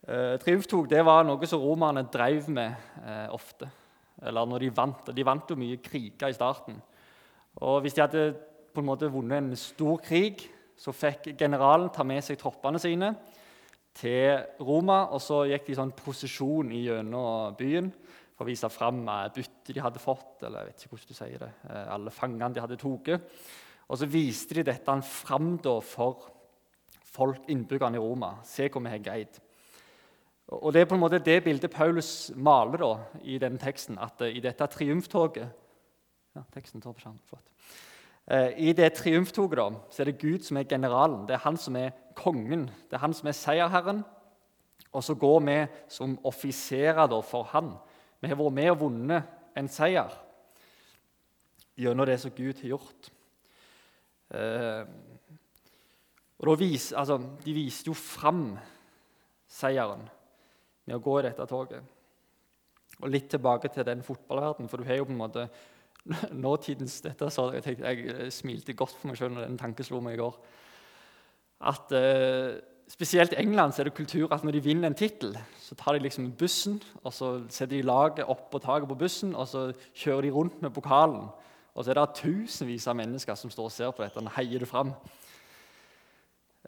Eh, 0.07 0.35
triumftog 0.43 0.91
det 0.91 1.01
var 1.07 1.25
noe 1.25 1.49
som 1.49 1.63
romerne 1.63 2.05
drev 2.13 2.51
med 2.53 2.75
eh, 3.01 3.31
ofte. 3.33 3.71
Eller 4.21 4.45
når 4.49 4.67
de 4.67 4.75
vant. 4.77 5.09
De 5.17 5.25
vant 5.25 5.49
jo 5.49 5.57
mye 5.57 5.81
kriger 5.81 6.29
i 6.29 6.37
starten. 6.37 6.77
Og 7.65 7.81
Hvis 7.81 7.97
de 7.97 8.05
hadde 8.05 8.27
på 8.75 8.85
en 8.85 8.91
måte 8.91 9.09
vunnet 9.13 9.41
en 9.41 9.57
stor 9.57 9.97
krig, 10.05 10.45
så 10.77 10.93
fikk 10.93 11.31
generalen 11.39 11.89
ta 11.89 12.05
med 12.05 12.21
seg 12.25 12.37
troppene 12.41 12.81
sine 12.83 13.15
til 13.97 14.45
Roma. 14.61 15.07
og 15.09 15.25
Så 15.25 15.47
gikk 15.49 15.71
de 15.71 15.73
i 15.73 15.81
sånn 15.81 15.97
prosesjon 15.97 16.75
gjennom 16.77 17.57
byen 17.57 17.89
for 18.37 18.45
å 18.45 18.51
vise 18.51 18.69
fram 18.69 19.01
byttet 19.33 19.73
de 19.73 19.81
hadde 19.81 20.03
fått. 20.03 20.43
eller 20.45 20.61
jeg 20.61 20.69
vet 20.69 20.83
ikke 20.85 20.93
hvordan 20.93 21.09
du 21.09 21.15
sier 21.17 21.39
det, 21.39 21.53
eh, 21.71 21.95
alle 21.95 22.11
fangene 22.11 22.53
de 22.53 22.61
hadde 22.61 22.77
tatt. 22.77 23.21
Og 23.89 23.99
så 23.99 24.07
viste 24.07 24.55
de 24.55 24.63
dette 24.63 25.03
fram 25.03 25.59
for 25.81 26.31
folk, 27.01 27.49
innbyggerne 27.49 27.97
i 27.97 28.03
Roma. 28.03 28.37
Se 28.45 28.69
hvor 28.69 28.83
vi 28.83 28.91
har 28.91 28.99
greid. 28.99 29.41
Og 30.49 30.73
Det 30.73 30.83
er 30.83 30.87
på 30.87 30.95
en 30.95 31.01
måte 31.01 31.19
det 31.19 31.45
bildet 31.45 31.71
Paulus 31.71 32.31
maler 32.37 32.79
da, 32.79 32.99
i 33.23 33.39
denne 33.39 33.59
teksten. 33.59 33.99
At 33.99 34.21
uh, 34.21 34.29
i 34.29 34.41
dette 34.41 34.67
triumftoget 34.67 35.49
ja, 36.37 36.43
teksten 36.53 36.81
tar 36.81 36.93
på 36.93 37.01
skjermen, 37.01 37.21
flott. 37.27 37.43
I 38.59 38.73
det 38.73 38.93
triumftoget 38.93 39.57
da, 39.57 39.71
så 39.89 40.03
er 40.03 40.11
det 40.11 40.19
Gud 40.19 40.43
som 40.43 40.57
er 40.57 40.65
generalen. 40.65 41.29
Det 41.29 41.35
er 41.35 41.45
han 41.45 41.57
som 41.57 41.77
er 41.77 41.93
kongen. 42.15 42.67
Det 42.91 42.99
er 42.99 42.99
han 42.99 43.15
som 43.15 43.29
er 43.29 43.33
seierherren. 43.39 44.05
Og 44.93 45.05
så 45.05 45.15
går 45.15 45.41
vi 45.47 45.57
som 45.89 46.19
offiserer 46.25 47.07
for 47.23 47.47
han. 47.53 47.77
Vi 48.27 48.33
har 48.33 48.39
vært 48.41 48.55
med 48.57 48.73
og 48.73 48.81
vunnet 48.81 49.35
en 49.55 49.69
seier 49.71 50.15
gjennom 51.79 52.09
det 52.09 52.17
som 52.19 52.33
Gud 52.35 52.59
har 52.59 52.73
gjort. 52.73 53.11
Eh, 54.35 54.89
og 56.43 56.59
vis, 56.59 56.89
altså, 56.91 57.21
De 57.45 57.55
viste 57.55 57.87
jo 57.87 57.95
fram 57.95 58.57
seieren 59.47 60.03
med 60.89 60.97
å 60.97 61.05
gå 61.05 61.15
i 61.21 61.27
dette 61.29 61.47
toget. 61.47 61.87
Og 62.99 63.13
litt 63.15 63.31
tilbake 63.31 63.71
til 63.71 63.87
den 63.87 64.03
fotballverdenen, 64.03 64.73
for 64.73 64.83
du 64.83 64.91
har 64.91 64.99
jo 64.99 65.07
på 65.07 65.15
en 65.15 65.23
måte 65.23 65.47
nåtidens 66.47 66.99
dette, 67.07 67.31
så 67.31 67.53
jeg, 67.55 67.63
tenkte, 67.63 67.95
jeg 67.95 68.35
smilte 68.35 68.75
godt 68.75 68.99
for 68.99 69.13
meg 69.13 69.21
sjøl 69.21 69.37
når 69.37 69.47
den 69.47 69.63
tanken 69.63 69.87
slo 69.87 70.03
meg 70.03 70.19
i 70.19 70.25
går. 70.25 70.41
At 71.71 71.95
eh, 71.95 72.59
Spesielt 72.89 73.33
i 73.35 73.41
England 73.43 73.75
så 73.75 73.83
er 73.83 73.89
det 73.89 73.97
kultur 73.97 74.31
at 74.31 74.45
når 74.47 74.55
de 74.57 74.63
vinner 74.63 74.87
en 74.87 74.95
tittel, 74.95 75.35
så 75.59 75.75
tar 75.75 75.97
de 75.97 76.05
liksom 76.05 76.29
bussen 76.39 76.79
og 77.03 77.13
så 77.13 77.33
setter 77.49 77.77
de 77.77 77.83
laget 77.83 78.29
opp 78.31 78.47
på 78.53 78.61
taket 78.63 78.89
på 78.89 78.99
bussen 79.01 79.35
og 79.35 79.49
så 79.51 79.73
kjører 79.91 80.29
de 80.29 80.31
rundt 80.31 80.63
med 80.63 80.71
pokalen. 80.71 81.27
Og 81.75 81.85
så 81.85 81.91
er 81.93 81.99
det 81.99 82.21
tusenvis 82.23 82.87
av 82.87 82.97
mennesker 82.97 83.35
som 83.35 83.51
står 83.51 83.69
og 83.69 83.75
ser 83.75 83.91
på 83.93 84.05
dette 84.05 84.23
og 84.23 84.31
heier 84.39 84.63
det 84.63 84.71
fram. 84.71 84.95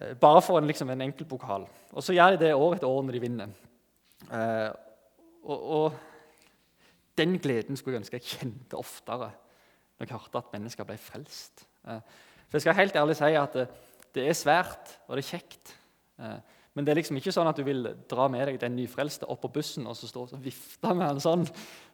Eh, 0.01 0.15
bare 0.19 0.43
for 0.43 0.59
en, 0.59 0.67
liksom, 0.67 0.91
en 0.91 1.07
enkel 1.07 1.27
pokal. 1.27 1.65
Og 1.93 2.03
så 2.05 2.13
gjør 2.13 2.35
de 2.35 2.43
det 2.45 2.53
år 2.55 2.77
etter 2.77 2.91
år 2.91 3.07
når 3.07 3.17
de 3.17 3.23
vinner. 3.23 3.55
Eh, 4.29 4.69
og, 5.45 5.59
og, 5.63 6.05
den 7.19 7.39
gleden 7.43 7.75
skulle 7.75 7.97
jeg 7.97 8.05
ønske 8.05 8.19
jeg 8.21 8.31
kjente 8.31 8.79
oftere 8.79 9.33
når 9.99 10.07
jeg 10.07 10.15
hørte 10.15 10.39
at 10.39 10.53
mennesker 10.55 10.87
ble 10.87 10.99
frelst. 11.03 11.65
Eh, 11.87 12.03
for 12.47 12.59
jeg 12.59 12.67
skal 12.67 12.79
helt 12.79 12.99
ærlig 12.99 13.17
si 13.19 13.33
at 13.39 13.57
det, 13.57 13.69
det 14.15 14.29
er 14.29 14.37
svært, 14.39 14.99
og 15.07 15.17
det 15.17 15.25
er 15.25 15.31
kjekt. 15.33 15.75
Eh, 16.19 16.39
men 16.75 16.87
det 16.87 16.93
er 16.93 17.01
liksom 17.01 17.19
ikke 17.19 17.33
sånn 17.35 17.49
at 17.51 17.59
du 17.59 17.65
vil 17.67 17.89
dra 18.11 18.29
med 18.31 18.45
deg 18.47 18.61
den 18.63 18.77
nyfrelste 18.79 19.27
opp 19.31 19.41
på 19.47 19.53
bussen 19.57 19.89
og 19.91 19.97
så 19.99 20.11
stå 20.11 20.27
og 20.29 20.45
vifte 20.45 20.93
med 20.93 21.09
han 21.09 21.23
sånn 21.23 21.47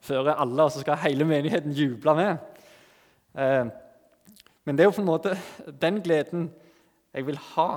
før 0.04 0.34
alle, 0.34 0.66
og 0.66 0.74
så 0.74 0.82
skal 0.82 1.00
hele 1.06 1.26
menigheten 1.28 1.72
juble 1.76 2.16
med. 2.18 2.60
Eh, 3.38 3.64
men 4.64 4.76
det 4.76 4.84
er 4.84 4.90
jo 4.90 4.96
på 4.96 5.04
en 5.04 5.12
måte 5.12 5.36
den 5.80 6.02
gleden 6.04 6.50
jeg 7.14 7.26
vil 7.28 7.40
ha. 7.54 7.70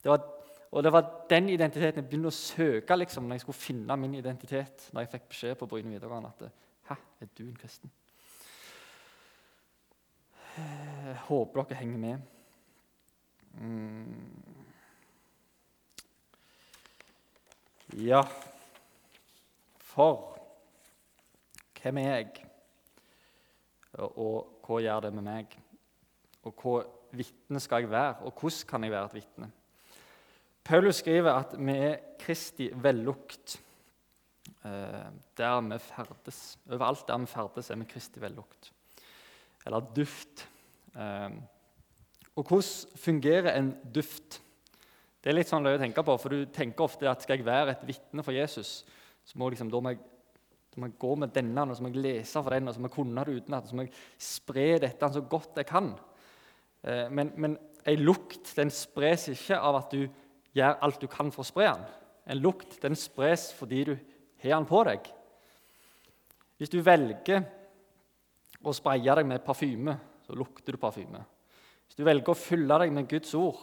Det 0.00 0.12
var 0.12 0.22
og 0.70 0.84
det 0.86 0.92
var 0.94 1.06
den 1.30 1.48
identiteten 1.50 1.98
jeg 1.98 2.06
begynte 2.06 2.30
å 2.30 2.34
søke 2.34 2.94
liksom, 2.96 3.26
når 3.26 3.38
jeg 3.38 3.42
skulle 3.44 3.58
finne 3.58 3.96
min 3.98 4.14
identitet. 4.14 4.90
når 4.92 5.02
jeg 5.02 5.10
fikk 5.14 5.24
beskjed 5.32 5.56
på 5.58 5.66
Bryne 5.66 5.90
videregående 5.90 6.30
at 6.30 6.50
Hæ, 6.90 6.94
er 7.20 7.26
du 7.38 7.42
en 7.44 7.56
kristen? 7.56 7.90
Jeg 10.56 11.16
håper 11.26 11.62
dere 11.62 11.78
henger 11.78 11.98
med. 11.98 12.18
Mm. 13.58 14.69
Ja 17.98 18.22
For 19.82 20.26
hvem 21.80 21.98
er 21.98 22.10
jeg? 22.12 22.44
Og, 23.98 24.60
hva 24.62 24.78
gjør 24.84 25.06
det 25.06 25.10
med 25.16 25.24
meg? 25.26 25.54
Og 26.46 26.60
hva 26.60 26.74
vitne 27.16 27.60
skal 27.62 27.82
jeg 27.82 27.90
være? 27.90 28.26
Og 28.28 28.36
hvordan 28.36 28.68
kan 28.68 28.84
jeg 28.84 28.92
være 28.92 29.08
et 29.08 29.16
vitne? 29.16 29.48
Paulus 30.64 31.00
skriver 31.00 31.32
at 31.32 31.56
vi 31.56 31.72
er 31.72 31.96
Kristi 32.20 32.68
vellukt 32.70 33.56
eh, 34.68 35.08
der 35.40 35.56
vi 35.66 35.78
ferdes. 35.82 36.58
Overalt 36.68 37.08
der 37.08 37.24
vi 37.24 37.30
ferdes, 37.32 37.70
er 37.70 37.80
vi 37.80 37.88
Kristi 37.90 38.20
vellukt. 38.22 38.70
Eller 39.66 39.88
duft. 39.96 40.44
Eh, 40.94 41.40
og 42.36 42.44
hvordan 42.44 43.00
fungerer 43.08 43.56
en 43.56 43.72
duft? 43.94 44.42
Det 45.20 45.30
er 45.30 45.36
litt 45.36 45.50
sånn 45.50 45.66
løye 45.66 45.76
å 45.76 45.82
tenke 45.82 46.04
på, 46.04 46.16
for 46.16 46.32
Du 46.32 46.52
tenker 46.54 46.86
ofte 46.86 47.08
at 47.10 47.24
skal 47.24 47.36
jeg 47.36 47.46
være 47.46 47.74
et 47.74 47.84
vitne 47.88 48.24
for 48.24 48.36
Jesus, 48.36 48.80
så 49.26 49.40
må, 49.40 49.50
liksom, 49.52 49.68
da 49.72 49.82
må, 49.84 49.92
jeg, 49.92 50.00
da 50.72 50.80
må 50.80 50.88
jeg 50.88 51.00
gå 51.02 51.10
med 51.20 51.34
denne, 51.34 51.66
og 51.66 51.76
så 51.76 51.84
må 51.84 51.90
jeg 51.92 52.04
lese 52.06 52.40
for 52.40 52.56
den, 52.56 52.70
og 52.70 52.74
så 52.74 52.80
må 52.80 52.88
jeg 52.88 52.96
kunne 52.96 53.24
det 53.26 53.42
utenat, 53.42 53.68
så 53.68 53.76
må 53.76 53.84
jeg 53.84 53.92
spre 54.30 54.66
dette 54.86 55.10
så 55.12 55.22
godt 55.28 55.60
jeg 55.60 55.68
kan. 55.68 55.92
Eh, 56.82 57.06
men, 57.12 57.34
men 57.36 57.58
ei 57.88 57.98
lukt 58.00 58.54
den 58.56 58.72
spres 58.72 59.28
ikke 59.34 59.60
av 59.60 59.82
at 59.82 59.92
du 59.92 60.06
gjør 60.56 60.80
alt 60.86 61.02
du 61.02 61.08
kan 61.10 61.32
for 61.34 61.44
å 61.44 61.50
spre 61.50 61.68
den. 61.68 61.84
En 62.30 62.40
lukt 62.40 62.78
den 62.82 62.96
spres 62.98 63.50
fordi 63.56 63.84
du 63.90 63.94
har 64.40 64.56
den 64.56 64.68
på 64.68 64.80
deg. 64.88 65.08
Hvis 66.60 66.72
du 66.72 66.80
velger 66.84 67.44
å 68.60 68.72
spraye 68.76 69.16
deg 69.16 69.28
med 69.28 69.44
parfyme, 69.44 69.94
så 70.26 70.36
lukter 70.36 70.76
du 70.76 70.80
parfyme. 70.80 71.22
Hvis 71.88 71.98
du 71.98 72.04
velger 72.06 72.32
å 72.32 72.38
fylle 72.38 72.80
deg 72.82 72.92
med 72.94 73.08
Guds 73.10 73.32
ord, 73.38 73.62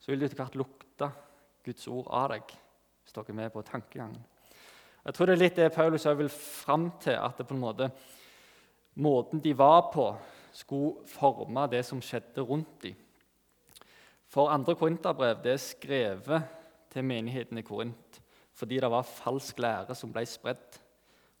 så 0.00 0.10
vil 0.10 0.20
du 0.20 0.26
etter 0.26 0.40
hvert 0.40 0.58
lukte 0.58 1.10
Guds 1.64 1.86
ord 1.92 2.08
av 2.08 2.30
deg. 2.32 2.54
Hvis 3.04 3.14
dere 3.16 3.32
er 3.32 3.38
med 3.40 3.52
på 3.52 3.62
tankegangen. 3.66 4.20
Jeg 5.04 5.16
tror 5.16 5.28
det 5.28 5.34
er 5.34 5.40
litt 5.40 5.56
det 5.56 5.70
Paulus 5.72 6.04
vil 6.04 6.28
fram 6.32 6.90
til, 7.00 7.16
at 7.16 7.38
det 7.38 7.46
på 7.48 7.56
en 7.56 7.62
måte, 7.62 7.88
måten 9.00 9.40
de 9.40 9.54
var 9.56 9.88
på, 9.92 10.10
skulle 10.52 11.06
forme 11.08 11.66
det 11.72 11.84
som 11.88 12.02
skjedde 12.04 12.44
rundt 12.44 12.82
dem. 12.84 12.98
For 14.30 14.50
andre 14.52 14.76
korinterbrev 14.78 15.46
er 15.46 15.62
skrevet 15.62 16.44
til 16.92 17.06
menigheten 17.06 17.58
i 17.58 17.66
Korint 17.66 18.20
fordi 18.60 18.76
det 18.76 18.90
var 18.92 19.06
falsk 19.08 19.58
lære 19.58 19.94
som 19.96 20.10
ble 20.12 20.20
spredd. 20.28 20.74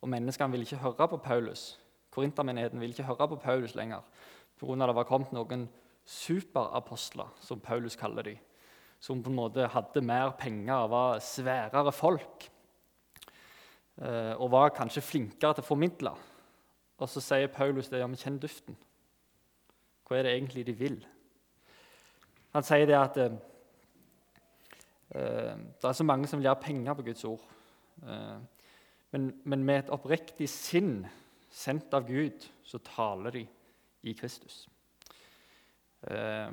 Og 0.00 0.08
menneskene 0.08 0.54
ville 0.54 0.64
ikke 0.64 0.80
høre 0.80 1.08
på 1.12 1.18
Paulus. 1.20 1.74
Korintermenigheten 2.10 2.80
ville 2.80 2.94
ikke 2.94 3.04
høre 3.10 3.28
på 3.28 3.36
Paulus 3.42 3.74
lenger 3.76 4.00
pga. 4.60 4.86
det 4.86 4.94
var 4.94 5.04
kommet 5.04 5.32
noen 5.32 5.68
superapostler, 6.06 7.28
som 7.40 7.60
Paulus 7.60 7.96
kaller 7.96 8.22
dem, 8.22 8.38
som 9.00 9.22
på 9.24 9.30
en 9.32 9.38
måte 9.38 9.68
hadde 9.72 10.02
mer 10.04 10.34
penger 10.38 10.74
og 10.84 10.92
var 10.92 11.22
sværere 11.24 11.92
folk. 11.92 12.50
Eh, 14.00 14.34
og 14.36 14.50
var 14.52 14.74
kanskje 14.76 15.04
flinkere 15.04 15.56
til 15.56 15.64
å 15.64 15.70
formidle. 15.70 16.12
Og 17.00 17.08
så 17.08 17.22
sier 17.24 17.52
Paulus 17.52 17.88
det, 17.88 18.00
ja, 18.00 18.08
men 18.08 18.20
kjenn 18.20 18.38
duften. 18.40 18.76
Hva 20.04 20.18
er 20.18 20.26
det 20.26 20.34
egentlig 20.36 20.66
de 20.68 20.74
vil? 20.76 20.98
Han 22.52 22.66
sier 22.66 22.86
det 22.88 22.98
at 22.98 23.16
eh, 23.20 23.36
det 25.10 25.88
er 25.88 25.96
så 25.96 26.06
mange 26.06 26.28
som 26.28 26.40
vil 26.40 26.50
ha 26.50 26.56
penger 26.60 26.96
på 26.98 27.06
Guds 27.08 27.24
ord. 27.26 27.42
Uh, 28.00 28.38
men, 29.10 29.32
men, 29.44 29.64
med 29.66 29.82
et 29.82 29.90
oppriktig 29.92 30.48
sinn, 30.48 31.02
sendt 31.50 31.92
av 31.96 32.06
Gud, 32.08 32.46
så 32.62 32.78
taler 32.84 33.34
de 33.34 33.42
i 34.06 34.14
Kristus. 34.16 34.62
Eh, 36.06 36.52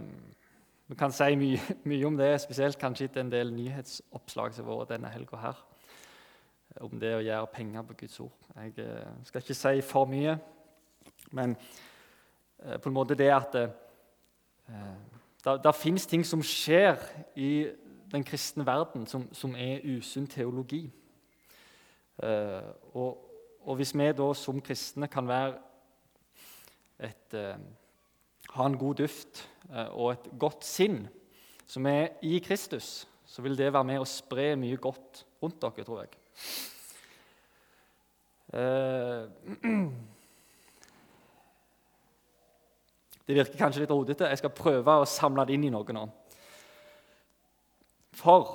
vi 0.87 0.95
kan 0.95 1.11
si 1.11 1.35
mye, 1.35 1.59
mye, 1.89 2.05
om 2.07 2.17
det, 2.17 2.29
spesielt 2.41 2.79
kanskje 2.79 3.09
etter 3.09 3.25
en 3.25 3.31
del 3.31 3.51
nyhetsoppslag 3.51 4.53
som 4.55 4.69
har 4.69 4.79
vært 4.79 4.93
denne 4.95 5.11
helga 5.11 5.41
her. 5.41 5.57
Om 6.85 6.99
det 7.01 7.15
å 7.17 7.23
gjøre 7.25 7.49
penger 7.51 7.83
på 7.89 7.97
Guds 8.03 8.19
ord. 8.23 8.47
Jeg 8.55 8.77
eh, 8.83 9.09
skal 9.27 9.43
ikke 9.43 9.57
si 9.57 9.81
for 9.83 10.07
mye, 10.07 10.37
men 11.35 11.57
eh, 11.57 12.77
på 12.79 12.87
en 12.87 12.95
måte 12.95 13.17
det 13.19 13.31
at 13.33 13.59
det 15.47 15.73
fins 15.75 16.07
ting 16.07 16.23
som 16.27 16.43
skjer 16.43 16.99
i 17.35 17.51
den 18.11 18.23
kristne 18.23 18.65
verden 18.67 19.05
som, 19.07 19.25
som 19.35 19.55
er 19.55 19.83
usunn 19.83 20.27
teologi. 20.27 20.85
Og, 22.19 23.11
og, 23.61 23.73
hvis 23.77 23.93
vi 23.95 24.07
da 24.17 24.27
som 24.35 24.59
kristne 24.63 25.07
kan 25.07 25.27
være 25.27 25.53
et, 26.99 27.35
ha 28.57 28.67
en 28.67 28.79
god 28.79 28.95
duft 29.03 29.43
uh, 29.71 29.89
og 29.93 30.11
et 30.15 30.27
godt 30.39 30.65
sinn 30.67 31.05
som 31.67 31.85
er 31.89 32.17
i 32.23 32.39
Kristus, 32.43 33.07
så 33.27 33.43
vil 33.43 33.57
det 33.59 33.73
være 33.73 33.87
med 33.87 34.01
å 34.01 34.07
spre 34.07 34.55
mye 34.59 34.79
godt 34.81 35.25
rundt 35.43 35.59
dere, 35.61 35.83
tror 35.87 36.03
jeg. 36.05 36.11
Det 43.27 43.35
virker 43.35 43.59
kanskje 43.59 43.81
litt 43.83 43.91
rodete. 43.91 44.29
Jeg 44.31 44.39
skal 44.39 44.53
prøve 44.55 44.93
å 45.01 45.07
samle 45.09 45.43
det 45.43 45.57
inn 45.57 45.65
i 45.67 45.71
noe 45.73 45.91
nå. 45.91 46.05
For 48.15 48.53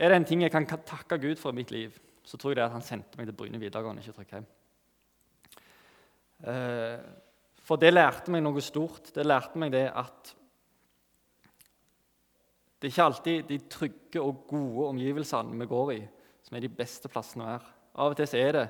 er 0.00 0.10
det 0.10 0.16
en 0.18 0.26
ting 0.26 0.40
jeg 0.42 0.54
kan 0.54 0.66
takke 0.66 1.20
Gud 1.20 1.36
for 1.38 1.52
i 1.52 1.58
mitt 1.60 1.70
liv, 1.74 1.92
så 2.24 2.40
tror 2.40 2.54
jeg 2.54 2.58
det 2.58 2.64
er 2.64 2.70
at 2.70 2.78
han 2.78 2.86
sendte 2.86 3.20
meg 3.20 3.28
til 3.28 3.36
Bryne 3.36 3.60
videregående. 3.60 4.02
ikke 4.02 4.16
Trondheim. 4.16 4.46
Eh, 6.48 6.98
for 7.64 7.80
det 7.80 7.94
lærte 7.94 8.32
meg 8.32 8.42
noe 8.44 8.62
stort. 8.64 9.08
Det 9.14 9.24
lærte 9.24 9.60
meg 9.60 9.72
det 9.72 9.86
at 9.88 10.34
det 12.78 12.90
er 12.90 12.92
ikke 12.92 13.04
alltid 13.08 13.46
de 13.48 13.56
trygge 13.72 14.20
og 14.20 14.42
gode 14.50 14.90
omgivelsene 14.90 15.56
vi 15.56 15.68
går 15.70 15.92
i, 15.94 16.00
som 16.44 16.56
er 16.56 16.64
de 16.66 16.68
beste 16.68 17.08
plassene 17.08 17.46
å 17.46 17.52
være. 17.54 17.70
Av 17.94 18.12
og 18.12 18.18
til 18.18 18.40
er 18.40 18.58
det 18.58 18.64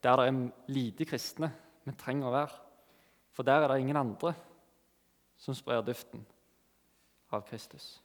der 0.00 0.16
det 0.16 0.28
er 0.30 0.72
lite 0.72 1.04
kristne 1.04 1.50
vi 1.84 1.92
trenger 2.00 2.30
å 2.30 2.32
være. 2.32 2.60
For 3.36 3.44
der 3.44 3.64
er 3.66 3.68
det 3.68 3.82
ingen 3.82 4.00
andre 4.00 4.32
som 5.36 5.56
sprer 5.56 5.84
duften 5.84 6.24
av 7.32 7.44
Kristus. 7.48 7.98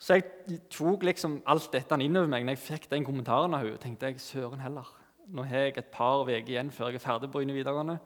Så 0.00 0.16
jeg 0.16 0.60
tok 0.72 1.04
liksom 1.04 1.42
alt 1.44 1.68
dette 1.74 2.00
inn 2.00 2.16
over 2.16 2.32
meg 2.32 2.46
når 2.46 2.56
jeg 2.56 2.64
fikk 2.64 2.88
den 2.90 3.04
kommentaren 3.04 3.52
av 3.52 3.66
henne. 3.66 3.78
tenkte 3.78 4.08
jeg, 4.08 4.20
søren 4.24 4.64
heller. 4.64 4.88
Nå 5.30 5.44
har 5.46 5.68
jeg 5.68 5.76
et 5.78 5.90
par 5.92 6.24
uker 6.24 6.48
igjen 6.50 6.72
før 6.74 6.90
jeg 6.90 6.98
er 6.98 7.04
ferdig 7.04 7.28
på 7.30 7.38
Bryne 7.38 7.54
videregående. 7.54 8.00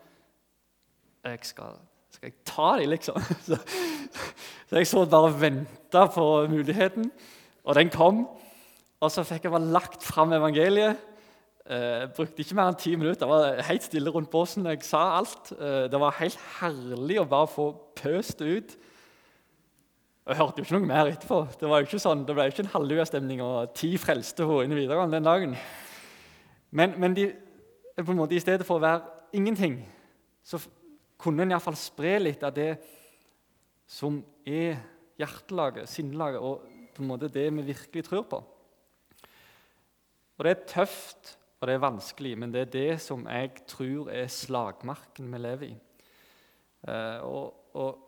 Jeg 1.25 1.39
skal, 1.49 1.79
skal 2.13 2.29
jeg 2.29 2.37
ta 2.45 2.67
dem, 2.81 2.91
liksom? 2.93 3.21
Så, 3.49 3.59
så 4.69 4.77
jeg 4.81 4.87
så 4.87 5.01
bare 5.09 5.29
og 5.31 5.41
venta 5.41 6.05
på 6.13 6.25
muligheten, 6.49 7.09
og 7.65 7.75
den 7.75 7.91
kom. 7.91 8.23
Og 9.01 9.11
så 9.11 9.25
fikk 9.27 9.45
jeg 9.47 9.53
bare 9.53 9.73
lagt 9.75 10.05
fram 10.05 10.33
evangeliet. 10.33 11.01
Eh, 11.65 12.05
brukte 12.15 12.45
ikke 12.45 12.57
mer 12.57 12.71
enn 12.71 12.79
ti 12.81 12.95
minutter. 12.97 13.27
Jeg 13.27 13.33
var 13.33 13.67
helt 13.69 13.87
stille 13.89 14.13
rundt 14.15 14.31
båsen. 14.33 14.69
Jeg 14.71 14.85
sa 14.87 15.03
alt. 15.19 15.53
Eh, 15.57 15.85
det 15.93 16.01
var 16.01 16.17
helt 16.21 16.41
herlig 16.61 17.19
å 17.21 17.29
bare 17.29 17.51
få 17.51 17.71
pøst 18.01 18.45
ut 18.45 18.77
jeg 20.25 20.39
hørte 20.39 20.63
jo 20.63 20.65
ikke 20.65 20.79
noe 20.79 20.89
mer 20.89 21.09
etterpå. 21.11 21.39
Det 21.61 21.69
var 21.69 21.83
jo 21.83 21.85
ikke 21.85 21.99
sånn, 22.01 22.23
det 22.25 22.33
ble 22.33 22.47
ikke 22.49 22.63
en 22.65 22.71
halleluja-stemning 22.73 23.43
og 23.45 23.75
ti 23.77 23.91
frelste 24.01 24.47
henne 24.49 24.65
inn 24.65 24.73
i 24.73 24.79
videregående 24.79 25.19
den 25.19 25.27
dagen. 25.29 25.57
Men, 26.75 26.97
men 27.01 27.15
de, 27.15 27.29
på 28.01 28.11
en 28.11 28.19
måte, 28.19 28.35
i 28.35 28.43
stedet 28.43 28.67
for 28.67 28.81
å 28.81 28.85
være 28.85 29.37
ingenting, 29.39 29.79
så 30.43 30.59
kunne 31.21 31.45
en 31.45 31.55
iallfall 31.55 31.77
spre 31.79 32.17
litt 32.19 32.43
av 32.45 32.55
det 32.57 32.73
som 33.87 34.19
er 34.43 34.81
hjertelaget, 35.21 35.89
sinnelaget, 35.91 36.43
og 36.43 36.91
på 36.95 37.03
en 37.03 37.11
måte 37.11 37.31
det 37.31 37.47
vi 37.55 37.69
virkelig 37.71 38.05
tror 38.09 38.27
på. 38.31 38.43
Og 40.35 40.45
Det 40.45 40.51
er 40.51 40.67
tøft 40.67 41.37
og 41.65 41.69
det 41.71 41.79
er 41.79 41.81
vanskelig, 41.81 42.35
men 42.37 42.51
det 42.53 42.61
er 42.61 42.73
det 42.75 42.97
som 43.01 43.23
jeg 43.25 43.55
tror 43.71 44.11
er 44.13 44.27
slagmarken 44.29 45.31
vi 45.33 45.39
lever 45.41 45.71
i. 45.71 45.77
Eh, 46.85 47.23
og, 47.25 47.71
og 47.81 48.03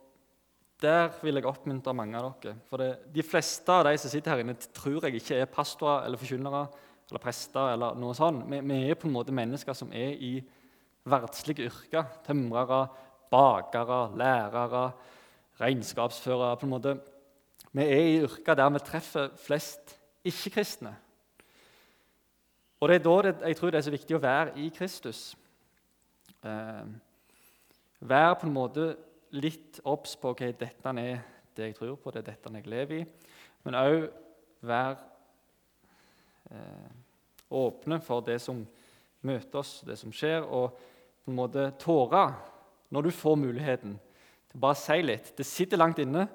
der 0.82 1.08
vil 1.22 1.40
jeg 1.40 1.48
oppmuntre 1.48 1.94
mange 1.96 2.18
av 2.20 2.34
dere. 2.42 2.58
For 2.68 2.82
det, 2.82 2.90
De 3.14 3.24
fleste 3.24 3.72
av 3.72 3.86
de 3.88 3.94
som 3.96 4.12
sitter 4.12 4.34
her 4.34 4.42
inne, 4.44 4.58
tror 4.76 5.06
jeg 5.06 5.22
ikke 5.22 5.38
er 5.40 5.48
pastorer 5.48 6.04
eller 6.04 6.20
forkynnere 6.20 6.66
eller 7.10 7.22
prester. 7.22 7.72
eller 7.72 7.94
noe 7.98 8.14
sånt. 8.14 8.44
Vi, 8.50 8.60
vi, 8.60 8.78
er 8.90 8.98
på 8.98 9.08
en 9.08 9.14
måte 9.14 9.34
mennesker 9.34 9.76
som 9.76 9.92
er 9.92 10.16
i 10.18 10.32
verdslige 11.06 11.68
yrker. 11.68 12.08
Tømrere, 12.26 12.86
bakere, 13.30 14.00
lærere, 14.18 14.90
regnskapsførere. 15.60 16.56
på 16.56 16.66
en 16.66 16.74
måte. 16.74 16.96
Vi 17.72 17.82
er 17.82 18.02
i 18.02 18.20
yrker 18.24 18.54
der 18.54 18.70
vi 18.70 18.78
treffer 18.78 19.30
flest 19.36 19.98
ikke-kristne. 20.24 20.96
Og 22.80 22.88
Det 22.88 22.94
er 22.94 23.04
da 23.04 23.22
det, 23.22 23.36
jeg 23.48 23.56
tror 23.56 23.70
det 23.70 23.78
er 23.78 23.86
så 23.86 23.90
viktig 23.90 24.16
å 24.16 24.22
være 24.22 24.58
i 24.60 24.68
Kristus. 24.68 25.36
Eh, 26.44 26.84
være 28.00 28.36
på 28.36 28.46
en 28.46 28.52
måte 28.52 28.96
litt 29.32 29.80
obs 29.84 30.16
på 30.20 30.34
ok, 30.34 30.42
dette 30.60 30.92
er 31.00 31.22
det 31.56 31.70
jeg 31.70 31.76
tror 31.78 31.96
på, 31.96 32.10
det 32.10 32.20
er 32.20 32.30
dette 32.32 32.52
jeg 32.52 32.66
lever 32.66 33.00
i. 33.00 33.06
Men 33.64 33.78
òg 33.80 34.08
være 34.60 34.96
åpne 37.50 37.98
for 38.02 38.24
det 38.26 38.38
som 38.42 38.60
møter 39.26 39.60
oss, 39.60 39.80
det 39.86 39.96
som 39.98 40.12
skjer, 40.14 40.44
og 40.44 40.76
på 41.24 41.32
en 41.32 41.38
måte 41.38 41.70
tåre 41.82 42.28
når 42.94 43.08
du 43.08 43.14
får 43.14 43.38
muligheten 43.40 43.96
til 44.50 44.62
bare 44.62 44.76
å 44.76 44.80
si 44.80 44.98
litt. 45.02 45.32
Det 45.36 45.46
sitter 45.46 45.80
langt 45.80 45.98
inne, 46.02 46.26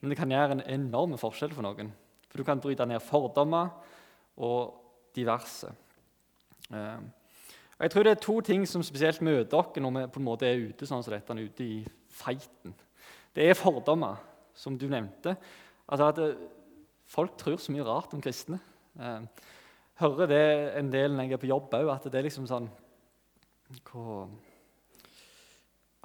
men 0.00 0.12
det 0.12 0.18
kan 0.18 0.32
gjøre 0.32 0.56
en 0.56 0.66
enorm 0.78 1.16
forskjell 1.20 1.52
for 1.54 1.66
noen. 1.66 1.92
For 2.30 2.40
du 2.40 2.46
kan 2.46 2.62
bryte 2.62 2.86
ned 2.88 3.02
fordommer 3.04 3.72
og 4.40 4.76
diverse. 5.16 5.68
Eh, 6.70 7.02
jeg 7.80 7.92
tror 7.92 8.06
det 8.06 8.14
er 8.14 8.22
to 8.22 8.36
ting 8.44 8.66
som 8.68 8.84
spesielt 8.84 9.22
møter 9.24 9.50
dere 9.74 9.84
når 9.84 9.96
vi 9.96 10.06
på 10.14 10.20
en 10.20 10.28
måte 10.28 10.48
er 10.48 10.64
ute 10.70 10.88
sånn 10.88 11.04
som 11.04 11.14
dette, 11.14 11.36
ute 11.36 11.66
i 11.66 11.78
feiten. 12.12 12.74
Det 13.34 13.46
er 13.46 13.58
fordommer, 13.58 14.20
som 14.54 14.76
du 14.78 14.88
nevnte. 14.90 15.36
Altså 15.86 16.08
at 16.08 16.24
eh, 16.24 16.48
Folk 17.10 17.32
tror 17.34 17.56
så 17.58 17.72
mye 17.74 17.82
rart 17.82 18.12
om 18.14 18.20
kristne. 18.22 18.60
Jeg 18.98 19.22
eh, 19.22 19.48
hører 20.00 20.30
det 20.30 20.44
en 20.80 20.92
del 20.92 21.14
når 21.14 21.28
jeg 21.28 21.36
er 21.36 21.42
på 21.42 21.50
jobb 21.50 21.74
òg, 21.78 21.90
at 21.92 22.08
det 22.10 22.18
er 22.18 22.26
liksom 22.26 22.48
sånn 22.50 22.70
hva, 23.90 24.28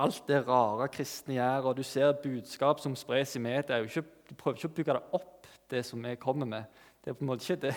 Alt 0.03 0.25
det 0.27 0.41
rare 0.43 0.89
kristne 0.91 1.37
gjør, 1.37 1.69
og 1.69 1.77
du 1.77 1.83
ser 1.87 2.17
budskap 2.19 2.81
som 2.83 2.97
spres 2.99 3.37
i 3.37 3.39
media 3.39 3.79
Du 3.79 4.35
prøver 4.35 4.57
ikke 4.57 4.67
å 4.67 4.75
bygge 4.75 4.95
det 4.97 5.03
opp, 5.15 5.47
det 5.71 5.85
som 5.85 6.03
vi 6.03 6.15
kommer 6.19 6.45
med. 6.45 6.65
Det 7.01 7.09
er 7.09 7.15
på 7.15 7.23
en 7.23 7.29
måte 7.29 7.45
ikke 7.45 7.61
det, 7.67 7.75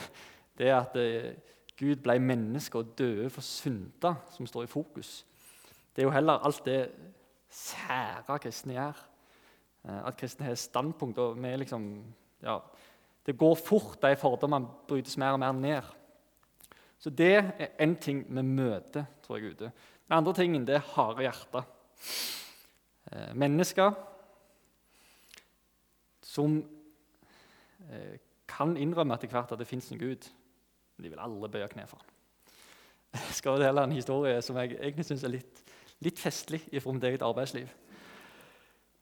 det 0.59 0.73
at 0.75 0.97
eh, 0.99 1.37
Gud 1.79 2.03
ble 2.03 2.19
menneske 2.19 2.79
og 2.79 2.97
døde 2.99 3.31
for 3.31 3.47
synder, 3.47 4.19
som 4.35 4.47
står 4.47 4.67
i 4.67 4.71
fokus. 4.73 5.25
Det 5.95 6.03
er 6.03 6.09
jo 6.09 6.15
heller 6.15 6.43
alt 6.43 6.65
det 6.67 6.81
sære 7.49 8.39
kristne 8.43 8.75
gjør. 8.75 8.99
Eh, 9.85 10.01
at 10.09 10.17
kristne 10.19 10.49
har 10.49 10.59
standpunkt. 10.59 11.19
og 11.19 11.39
vi 11.43 11.57
liksom, 11.57 12.05
ja, 12.43 12.59
Det 13.29 13.37
går 13.37 13.59
fort, 13.61 13.99
de 14.01 14.17
fordommene 14.17 14.71
brytes 14.89 15.19
mer 15.21 15.37
og 15.37 15.43
mer 15.43 15.53
ned. 15.53 15.91
Så 16.99 17.13
det 17.13 17.35
er 17.37 17.75
én 17.79 17.95
ting 18.01 18.25
vi 18.25 18.43
møter, 18.43 19.05
tror 19.23 19.37
jeg, 19.37 19.53
ute. 19.53 19.71
Den 20.09 20.17
andre 20.17 20.35
tingen 20.35 20.65
det 20.67 20.79
er 20.79 20.87
harde 20.95 21.27
hjerter. 21.27 21.69
Eh, 23.13 23.35
mennesker 23.37 23.93
som 26.25 26.59
eh, 27.93 28.17
kan 28.49 28.77
innrømme 28.77 29.15
etter 29.15 29.29
hvert 29.29 29.53
at 29.53 29.61
det 29.61 29.69
fins 29.69 29.93
en 29.93 30.01
Gud, 30.01 30.31
men 30.97 31.05
de 31.05 31.13
vil 31.13 31.21
alle 31.21 31.53
bøye 31.53 31.69
kne 31.69 31.87
for 31.87 32.01
ham. 32.01 32.15
Jeg 33.29 33.41
skal 33.43 33.61
dele 33.61 33.85
en 33.85 33.93
historie 33.97 34.41
som 34.45 34.57
jeg 34.61 34.75
egentlig 34.77 35.07
syns 35.09 35.23
er 35.25 35.33
litt 35.33 35.63
litt 36.05 36.21
festlig 36.21 36.61
fra 36.83 36.95
mitt 36.95 37.07
eget 37.09 37.25
arbeidsliv. 37.27 37.71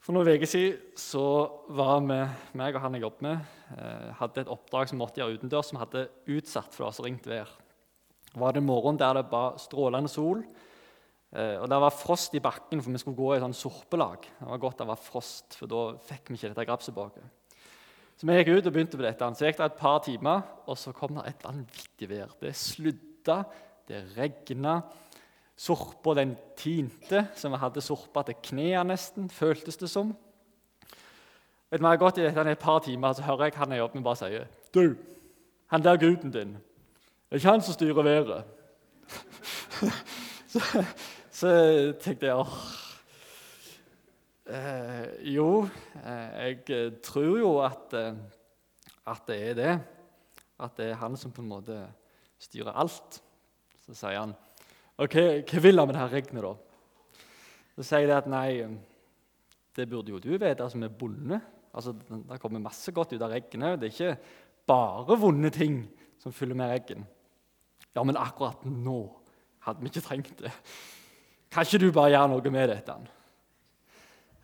For 0.06 0.14
noen 0.14 0.36
uker 0.38 0.46
siden 0.46 1.72
var 1.74 1.96
vi, 2.06 2.16
meg 2.54 2.76
og 2.78 2.84
han 2.84 2.94
jeg 2.94 3.02
jobbet 3.02 3.22
med, 3.26 3.46
eh, 3.74 4.10
hadde 4.20 4.44
et 4.44 4.50
oppdrag 4.54 4.86
som 4.86 5.00
måtte 5.00 5.18
gjøre 5.18 5.34
utendørs, 5.34 5.72
som 5.72 5.80
hadde 5.80 6.04
utsatt 6.30 6.70
for 6.70 6.86
det 6.86 6.94
så 6.94 7.02
ringt 7.02 7.26
vær. 7.26 7.50
Var 8.38 8.54
det 8.54 8.60
en 8.62 8.68
morgen 8.68 9.00
der 9.00 9.18
det 9.18 9.24
var 9.32 9.58
strålende 9.58 10.06
sol, 10.06 10.44
eh, 11.34 11.58
og 11.58 11.66
det 11.66 11.80
var 11.82 11.90
frost 11.90 12.38
i 12.38 12.42
bakken, 12.44 12.84
for 12.84 12.94
vi 12.94 13.02
skulle 13.02 13.18
gå 13.18 13.32
i 13.34 13.40
sånn 13.42 13.58
sorpelag. 13.58 14.30
Det 14.38 14.46
var 14.46 14.62
godt 14.62 14.78
det 14.78 14.86
var 14.92 15.02
frost, 15.08 15.58
for 15.58 15.66
da 15.66 15.82
fikk 15.98 16.30
vi 16.30 16.38
ikke 16.38 16.52
dette 16.54 16.68
grapsebåket. 16.70 17.26
Så 18.14 18.30
vi 18.30 18.38
gikk 18.38 18.52
ut 18.54 18.66
og 18.70 18.72
begynte 18.78 19.02
på 19.02 19.08
dette. 19.08 19.34
Så 19.34 19.50
gikk 19.50 19.58
det 19.58 19.72
et 19.72 19.80
par 19.80 19.98
timer, 20.06 20.46
og 20.70 20.78
så 20.78 20.94
kom 20.94 21.18
det 21.18 21.32
et 21.32 21.42
vanvittig 21.42 22.12
vær. 22.14 22.30
Det 22.38 22.54
sludda, 22.54 23.42
det 23.90 24.06
regna. 24.14 24.84
Sorpa 25.56 26.14
den 26.14 26.36
tinte, 26.56 27.26
som 27.34 27.54
vi 27.54 27.60
hadde 27.62 27.80
sorpa 27.80 28.22
til 28.26 28.36
knærne 28.50 28.92
nesten, 28.92 29.30
føltes 29.32 29.80
det 29.80 29.88
som. 29.90 30.12
Vet 31.70 31.80
du, 31.80 31.86
jeg 31.86 31.90
har 31.90 32.00
gått 32.00 32.18
i 32.20 32.26
et 32.28 32.58
par 32.58 32.82
timer, 32.84 33.12
så 33.12 33.24
hører 33.26 33.48
jeg 33.48 33.56
han 33.56 33.72
jobber 33.72 33.98
med, 33.98 34.04
bare 34.04 34.20
sier 34.20 34.46
Du, 34.74 34.96
han 35.72 35.82
der 35.82 35.96
guden 35.96 36.30
din, 36.30 36.52
det 37.26 37.34
er 37.34 37.40
ikke 37.40 37.50
han 37.50 37.62
som 37.62 37.74
styrer 37.74 38.02
været. 38.06 38.44
så, 40.52 40.60
så, 41.30 41.50
tenkte 42.00 42.26
jeg 42.26 42.36
åh, 42.36 42.54
eh, 44.46 45.34
Jo, 45.34 45.68
eh, 46.04 46.62
jeg 46.68 46.92
tror 47.02 47.38
jo 47.38 47.50
at, 47.64 47.96
eh, 47.98 48.14
at 49.06 49.22
det 49.26 49.38
er 49.50 49.54
det. 49.54 49.74
At 50.60 50.76
det 50.78 50.90
er 50.90 51.00
han 51.02 51.16
som 51.16 51.32
på 51.32 51.42
en 51.42 51.50
måte 51.50 51.80
styrer 52.38 52.78
alt. 52.78 53.18
Så 53.86 53.94
sier 53.94 54.20
han 54.20 54.36
og 54.96 55.12
hva, 55.12 55.60
vil 55.60 55.78
han 55.78 55.90
med 55.90 55.96
dette 55.98 56.12
regnet, 56.14 56.46
da? 56.46 56.54
Så 57.76 57.84
sier 57.84 58.08
de 58.08 58.16
at 58.16 58.28
nei, 58.32 58.48
det 59.76 59.88
burde 59.90 60.14
jo 60.14 60.20
du 60.22 60.32
vite, 60.32 60.70
som 60.72 60.84
er 60.86 60.94
bonde. 60.96 61.40
Altså, 61.76 61.92
Det 61.92 62.40
kommer 62.40 62.64
masse 62.64 62.92
godt 62.92 63.12
ut 63.12 63.22
av 63.22 63.34
regnet. 63.34 63.80
Det 63.80 63.90
er 63.90 63.92
ikke 63.92 64.16
bare 64.66 65.18
vonde 65.20 65.50
ting 65.52 65.82
som 66.22 66.32
fyller 66.32 66.56
med 66.56 66.72
regn. 66.72 67.04
Ja, 67.94 68.02
men 68.02 68.16
akkurat 68.16 68.64
nå 68.64 69.00
hadde 69.66 69.82
vi 69.82 69.92
ikke 69.92 70.04
trengt 70.04 70.40
det. 70.40 70.52
Kan 71.52 71.66
ikke 71.66 71.80
du 71.84 71.92
bare 71.92 72.12
gjøre 72.14 72.30
noe 72.32 72.52
med 72.52 72.70
dette? 72.72 72.96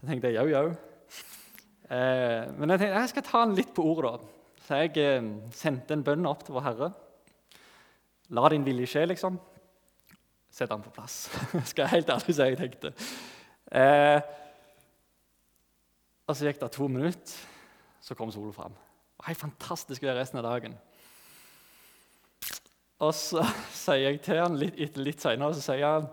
Jeg 0.02 0.10
tenkte 0.10 0.34
jau, 0.34 0.46
jau. 0.50 0.66
Eh, 1.92 2.44
men 2.56 2.72
jeg 2.72 2.80
tenkte 2.80 3.00
jeg 3.00 3.10
skal 3.12 3.26
ta 3.26 3.42
den 3.46 3.56
litt 3.56 3.72
på 3.76 3.84
ordet. 3.84 4.12
da. 4.20 4.60
Så 4.66 4.82
jeg 4.82 4.96
eh, 5.00 5.32
sendte 5.56 5.96
en 5.96 6.04
bønn 6.04 6.28
opp 6.28 6.44
til 6.44 6.56
vår 6.56 6.66
Herre. 6.68 6.92
La 8.32 8.48
din 8.52 8.64
vilje 8.64 8.88
skje, 8.92 9.06
liksom. 9.10 9.40
Sette 10.52 10.74
den 10.74 10.84
på 10.84 10.92
plass. 10.94 11.26
skal 11.70 11.86
jeg 11.86 11.96
helt 11.96 12.12
ærlig 12.12 12.36
si 12.36 12.46
jeg 12.46 12.60
tenkte. 12.60 12.92
Eh, 13.72 14.20
og 16.28 16.36
så 16.36 16.48
gikk 16.48 16.60
det 16.60 16.72
to 16.74 16.88
minutter, 16.88 17.36
så 18.04 18.16
kom 18.18 18.32
sola 18.32 18.52
fram. 18.54 18.74
Helt 19.26 19.40
fantastisk 19.40 20.04
vær 20.04 20.18
resten 20.18 20.40
av 20.42 20.48
dagen. 20.48 20.76
Og 23.02 23.14
så 23.16 23.44
sier 23.84 24.10
jeg 24.10 24.20
til 24.24 24.42
han 24.42 24.58
litt, 24.60 24.76
etter 24.76 25.04
litt 25.04 25.22
seinere 25.24 25.56
så 25.56 25.64
sier 25.72 25.86
han, 25.86 26.10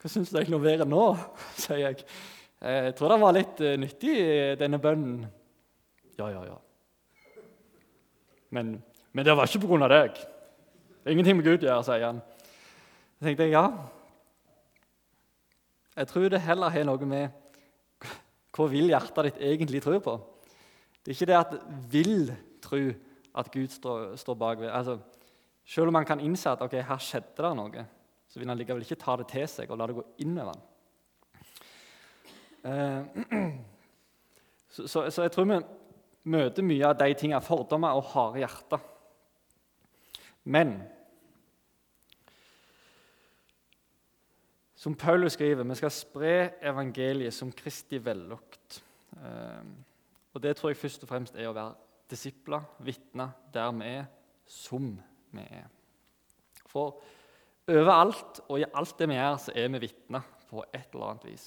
'Hva 0.00 0.08
syns 0.08 0.30
du 0.32 0.38
egentlig 0.38 0.56
om 0.56 0.64
været 0.64 0.88
nå?' 0.88 1.18
sier 1.64 1.82
jeg. 1.84 2.04
Eh, 2.60 2.84
'Jeg 2.88 2.96
tror 2.96 3.12
det 3.12 3.20
var 3.20 3.36
litt 3.36 3.60
uh, 3.60 3.76
nyttig, 3.76 4.16
denne 4.58 4.80
bønnen.' 4.80 5.28
Ja, 6.18 6.28
ja, 6.28 6.44
ja. 6.44 6.56
Men, 8.50 8.82
men 9.12 9.24
det 9.24 9.36
var 9.36 9.46
ikke 9.46 9.66
pga. 9.66 9.88
deg. 9.88 10.18
Ingenting 11.06 11.36
med 11.36 11.44
Gud 11.44 11.64
gjør, 11.64 11.82
sier 11.82 12.04
han. 12.04 12.20
Jeg 13.20 13.26
tenkte 13.26 13.44
jeg 13.44 13.52
ja. 13.52 13.66
Jeg 15.96 16.08
tror 16.08 16.28
det 16.32 16.38
heller 16.40 16.72
har 16.72 16.84
noe 16.88 17.04
med 17.04 18.06
hva 18.56 18.66
vil 18.72 18.88
hjertet 18.88 19.26
ditt 19.26 19.40
egentlig 19.44 19.82
tro 19.84 19.98
på. 20.00 20.14
Det 21.04 21.12
er 21.12 21.18
ikke 21.18 21.28
det 21.28 21.36
at 21.36 21.50
vil 21.92 22.30
tro 22.64 22.78
at 23.36 23.50
Gud 23.52 23.74
står, 23.74 24.14
står 24.16 24.38
bak. 24.40 24.62
Altså, 24.64 24.94
selv 25.68 25.92
om 25.92 25.98
man 25.98 26.08
kan 26.08 26.22
innse 26.24 26.48
at 26.48 26.62
ok, 26.64 26.78
her 26.80 27.02
skjedde 27.04 27.44
det 27.44 27.50
noe, 27.58 27.84
så 28.24 28.40
vil 28.40 28.48
han 28.48 28.56
likevel 28.56 28.86
ikke 28.86 28.98
ta 29.02 29.18
det 29.20 29.26
til 29.34 29.44
seg 29.52 29.68
og 29.68 29.82
la 29.82 29.88
det 29.90 29.96
gå 29.98 30.04
innover 30.24 30.56
ham. 30.56 30.64
Eh, 32.64 33.02
så, 34.74 34.86
så, 34.86 35.04
så, 35.10 35.26
jeg 35.26 35.34
tror 35.34 35.50
vi 35.50 35.60
møter 36.32 36.64
mye 36.64 36.88
av 36.88 36.96
de 37.04 37.10
tingene, 37.20 37.42
fordommer 37.44 38.00
og 38.00 38.08
harde 38.14 38.40
hjerter. 38.46 38.88
Men 40.48 40.78
som 44.80 44.94
Paulus 44.96 45.34
skriver, 45.36 45.66
vi 45.68 45.76
skal 45.76 45.92
spre 45.92 46.34
evangeliet 46.64 47.34
som 47.36 47.52
Kristi 47.52 47.98
vellukt. 48.00 48.80
Eh, 49.12 49.64
og 50.32 50.42
det 50.42 50.54
tror 50.56 50.70
jeg 50.70 50.78
først 50.80 51.02
og 51.04 51.10
fremst 51.10 51.36
er 51.36 51.50
å 51.50 51.56
være 51.56 51.74
disipler, 52.10 52.64
vitner, 52.80 53.34
der 53.52 53.74
vi 53.76 53.90
er 53.98 54.06
som 54.48 54.94
vi 55.36 55.44
er. 55.44 55.66
For 56.70 56.96
overalt 57.68 58.40
og 58.48 58.62
i 58.62 58.68
alt 58.72 58.94
det 58.98 59.08
vi 59.10 59.18
gjør, 59.18 59.36
så 59.44 59.52
er 59.54 59.68
vi 59.74 59.82
vitner 59.82 60.30
på 60.48 60.64
et 60.64 60.94
eller 60.94 61.10
annet 61.10 61.26
vis. 61.28 61.44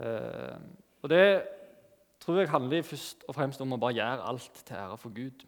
Eh, 0.00 0.56
og 1.02 1.12
det 1.12 1.26
tror 2.24 2.40
jeg 2.40 2.50
handler 2.50 2.88
først 2.88 3.26
og 3.28 3.36
fremst 3.36 3.60
om 3.60 3.76
å 3.76 3.80
bare 3.82 3.98
gjøre 3.98 4.30
alt 4.30 4.62
til 4.64 4.78
ære 4.80 4.96
for 5.02 5.12
Gud. 5.14 5.44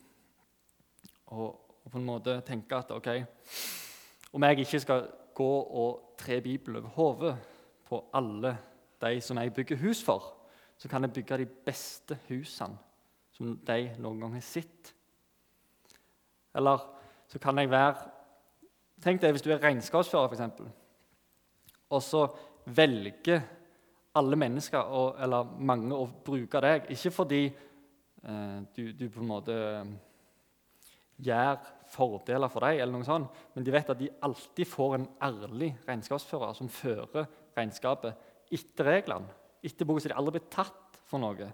Og, 1.32 1.48
og, 1.56 1.88
på 1.88 1.96
en 1.96 2.04
måte 2.04 2.36
tenke 2.44 2.76
at 2.76 2.92
ok, 2.92 3.08
om 4.36 4.44
jeg 4.44 4.66
ikke 4.66 4.82
skal 4.84 5.08
gå 5.38 5.52
og 5.82 6.16
tre 6.18 6.40
Bibelen 6.42 6.82
over 6.82 6.94
hodet 6.96 7.36
på 7.88 8.02
alle 8.14 8.56
de 9.00 9.20
som 9.22 9.38
jeg 9.38 9.54
bygger 9.54 9.80
hus 9.84 10.02
for, 10.04 10.34
så 10.78 10.88
kan 10.90 11.02
jeg 11.06 11.12
bygge 11.12 11.38
de 11.38 11.46
beste 11.46 12.18
husene 12.28 12.78
som 13.32 13.54
de 13.66 13.78
noen 14.02 14.20
gang 14.20 14.34
har 14.34 14.42
sett. 14.44 14.92
Eller 16.58 16.82
så 17.28 17.38
kan 17.38 17.58
jeg 17.58 17.70
være 17.70 18.14
Tenk 18.98 19.20
deg 19.22 19.30
hvis 19.30 19.44
du 19.46 19.52
er 19.54 19.60
regnskapsfører, 19.62 20.26
f.eks. 20.26 21.76
Og 21.94 22.00
så 22.02 22.24
velger 22.74 23.44
alle 24.18 24.38
mennesker, 24.40 24.88
eller 25.22 25.52
mange, 25.62 25.94
å 25.94 26.08
bruke 26.26 26.58
deg. 26.64 26.88
Ikke 26.90 27.12
fordi 27.14 27.44
eh, 27.46 28.56
du, 28.74 28.88
du, 28.98 29.04
på 29.06 29.22
en 29.22 29.30
måte 29.30 29.58
gjør 31.24 31.58
fordeler 31.90 32.52
for 32.52 32.66
deg, 32.66 32.78
eller 32.82 32.94
noe 32.94 33.06
sånt, 33.06 33.40
men 33.54 33.66
de 33.66 33.74
vet 33.74 33.90
at 33.90 33.98
de 33.98 34.10
alltid 34.24 34.68
får 34.68 34.96
en 34.98 35.08
ærlig 35.24 35.72
regnskapsfører 35.88 36.54
som 36.56 36.70
fører 36.70 37.26
regnskapet 37.56 38.54
etter 38.54 38.92
reglene. 38.92 39.34
Etter 39.64 39.88
boka, 39.88 40.04
så 40.04 40.12
de 40.12 40.18
aldri 40.18 40.36
blir 40.36 40.50
tatt 40.52 41.00
for 41.08 41.20
noe. 41.22 41.48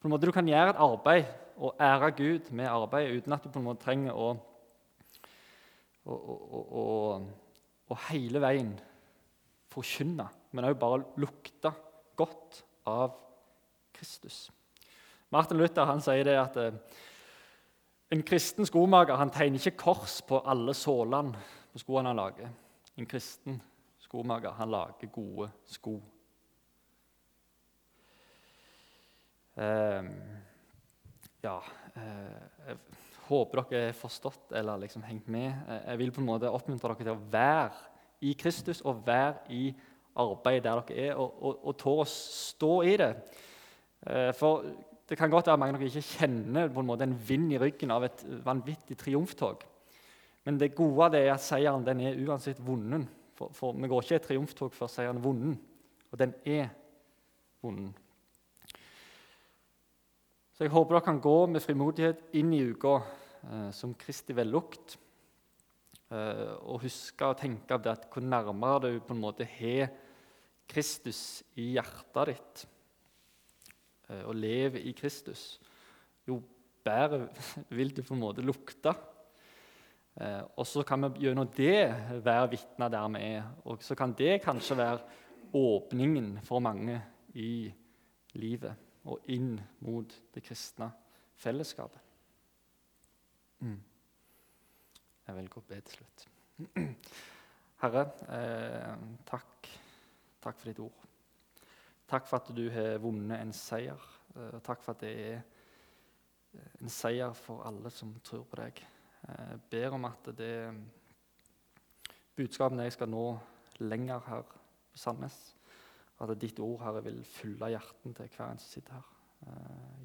På 0.00 0.08
en 0.08 0.14
måte 0.14 0.26
Du 0.26 0.34
kan 0.34 0.48
gjøre 0.48 0.74
et 0.74 0.82
arbeid 0.82 1.28
og 1.56 1.78
ære 1.80 2.10
Gud 2.18 2.50
med 2.52 2.68
arbeidet 2.68 3.22
uten 3.22 3.36
at 3.36 3.44
du 3.44 3.52
på 3.52 3.60
en 3.60 3.68
måte 3.68 3.84
trenger 3.84 4.16
å 4.16 4.34
å, 6.06 6.14
å, 6.14 6.84
å 7.90 7.98
hele 8.08 8.42
veien 8.42 8.72
forkynne, 9.72 10.26
men 10.54 10.68
òg 10.68 10.78
bare 10.80 11.20
lukte 11.20 11.72
godt 12.16 12.62
av 12.88 13.16
Kristus. 13.96 14.46
Martin 15.34 15.58
Luther 15.58 15.88
han 15.88 16.02
sier 16.04 16.24
det 16.28 16.36
at 16.38 16.58
eh, 16.62 16.76
en 18.10 18.22
kristen 18.22 18.66
skomaker 18.66 19.18
han 19.18 19.32
tegner 19.34 19.58
ikke 19.60 19.82
kors 19.82 20.20
på 20.26 20.38
alle 20.46 20.74
sålene 20.76 21.40
på 21.72 21.82
skoene 21.82 22.12
han 22.12 22.20
lager. 22.20 22.52
En 22.96 23.08
kristen 23.08 23.58
skomaker 24.00 24.54
han 24.56 24.70
lager 24.70 25.10
gode 25.12 25.50
sko. 25.68 25.98
Um, 29.56 30.10
ja 31.40 31.54
eh, 31.96 32.66
Jeg 32.68 32.76
håper 33.30 33.62
dere 33.70 33.86
har 33.88 33.96
forstått 33.96 34.52
eller 34.58 34.82
liksom 34.82 35.04
hengt 35.08 35.28
med. 35.32 35.48
Eh, 35.68 35.90
jeg 35.90 36.00
vil 36.02 36.12
på 36.12 36.20
en 36.20 36.28
måte 36.28 36.52
oppmuntre 36.52 36.92
dere 36.92 37.06
til 37.06 37.14
å 37.14 37.30
være 37.32 38.26
i 38.26 38.34
Kristus 38.38 38.82
og 38.84 39.00
være 39.06 39.46
i 39.56 39.70
arbeidet 40.16 40.64
der 40.64 40.82
dere 40.88 41.08
er, 41.08 41.16
og, 41.20 41.40
og, 41.40 41.64
og 41.66 41.78
tåre 41.80 42.04
å 42.04 42.10
stå 42.10 42.72
i 42.86 42.94
det. 43.00 43.10
Eh, 44.06 44.30
for 44.36 44.68
det 45.06 45.18
kan 45.18 45.30
godt 45.30 45.46
være 45.46 45.60
mange 45.60 45.76
av 45.76 45.82
dere 45.82 45.92
ikke 45.92 46.18
kjenner 46.18 46.70
på 46.72 46.82
en 46.82 46.88
måte 46.88 47.06
en 47.06 47.14
vind 47.28 47.52
i 47.54 47.60
ryggen 47.62 47.92
av 47.94 48.08
et 48.08 48.24
vanvittig 48.44 48.96
triumftog. 48.98 49.62
Men 50.46 50.58
det 50.58 50.74
gode 50.78 51.12
det 51.14 51.20
er 51.26 51.34
at 51.34 51.44
seieren 51.44 51.86
den 51.86 52.02
er 52.02 52.18
uansett 52.26 52.58
vunnen. 52.62 53.06
For, 53.38 53.52
for 53.54 53.76
vi 53.76 53.90
går 53.90 54.02
ikke 54.02 54.18
et 54.18 54.26
triumftog 54.26 54.74
før 54.74 54.90
seieren 54.90 55.20
er 55.20 55.26
vunnen. 55.26 55.54
Og 56.10 56.18
den 56.18 56.34
er 56.46 56.68
vunnen. 57.62 57.94
Så 60.56 60.64
jeg 60.64 60.72
håper 60.72 60.96
dere 60.96 61.06
kan 61.06 61.22
gå 61.22 61.38
med 61.52 61.62
frimodighet 61.62 62.22
inn 62.40 62.54
i 62.56 62.62
uka 62.72 62.98
eh, 62.98 63.70
som 63.76 63.94
Kristi 63.98 64.34
vellukt. 64.34 64.96
Eh, 66.10 66.54
og 66.66 66.82
huske 66.86 67.30
å 67.30 67.38
tenke 67.38 67.76
på 67.76 67.82
det 67.84 67.92
at 67.92 68.06
hvor 68.10 68.26
nærmere 68.26 68.88
du 68.88 69.02
på 69.04 69.14
en 69.14 69.22
måte 69.22 69.46
har 69.58 69.92
Kristus 70.66 71.44
i 71.54 71.74
hjertet 71.76 72.32
ditt 72.32 72.70
og 74.06 74.36
lever 74.38 74.84
i 74.86 74.92
Kristus, 74.94 75.56
jo 76.28 76.40
bedre 76.86 77.28
vil 77.74 77.92
det 77.94 78.04
på 78.06 78.14
en 78.14 78.22
måte 78.22 78.44
lukte. 78.44 78.94
Eh, 80.16 80.42
og 80.56 80.66
så 80.68 80.84
kan 80.86 81.04
vi 81.04 81.26
gjennom 81.26 81.48
det 81.56 82.22
være 82.24 82.50
vitner 82.54 82.92
der 82.92 83.08
vi 83.14 83.24
er. 83.34 83.48
Og 83.68 83.82
så 83.84 83.96
kan 83.98 84.14
det 84.16 84.40
kanskje 84.44 84.78
være 84.78 85.00
åpningen 85.56 86.36
for 86.44 86.62
mange 86.64 87.00
i 87.34 87.72
livet 88.36 88.84
og 89.06 89.28
inn 89.30 89.54
mot 89.86 90.14
det 90.34 90.42
kristne 90.44 90.90
fellesskapet. 91.38 92.02
Mm. 93.60 93.78
Jeg 95.26 95.36
velger 95.36 95.60
å 95.60 95.68
be 95.68 95.80
til 95.82 96.00
slutt. 96.00 96.26
Herre, 97.82 98.06
eh, 98.32 99.10
takk. 99.28 99.70
Takk 100.42 100.60
for 100.60 100.70
ditt 100.70 100.82
ord. 100.84 101.05
Takk 102.06 102.28
for 102.28 102.38
at 102.38 102.52
du 102.54 102.68
har 102.70 103.00
vunnet 103.02 103.40
en 103.40 103.52
seier. 103.56 104.02
Og 104.36 104.60
takk 104.64 104.82
for 104.84 104.94
at 104.94 105.02
det 105.02 105.12
er 105.24 105.38
eh, 105.40 106.76
en 106.84 106.92
seier 106.92 107.32
for 107.34 107.64
alle 107.66 107.90
som 107.94 108.12
tror 108.26 108.44
på 108.46 108.60
deg. 108.60 108.82
Jeg 109.26 109.48
eh, 109.56 109.64
ber 109.72 109.96
om 109.96 110.06
at 110.06 110.30
det 110.38 110.54
budskapet 112.36 112.84
jeg 112.84 112.94
skal 112.94 113.10
nå 113.10 113.24
lenger 113.82 114.22
her 114.28 114.44
på 114.46 114.62
Sandnes, 114.96 115.36
at 116.22 116.30
ditt 116.40 116.60
ord, 116.64 116.78
Herre, 116.80 117.02
vil 117.04 117.18
fylle 117.28 117.68
hjerten 117.74 118.14
til 118.16 118.30
hver 118.32 118.52
en 118.54 118.60
som 118.62 118.70
sitter 118.70 118.96
her. 118.96 119.10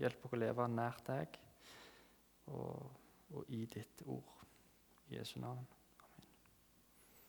Hjelp 0.01 0.25
oss 0.27 0.33
å 0.35 0.39
leve 0.41 0.65
nær 0.67 0.97
deg 1.07 1.37
og, 2.51 2.89
og 3.31 3.53
i 3.55 3.61
ditt 3.71 4.03
ord. 4.11 4.33
I 5.07 5.19
Jesu 5.19 5.37
navn. 5.39 5.63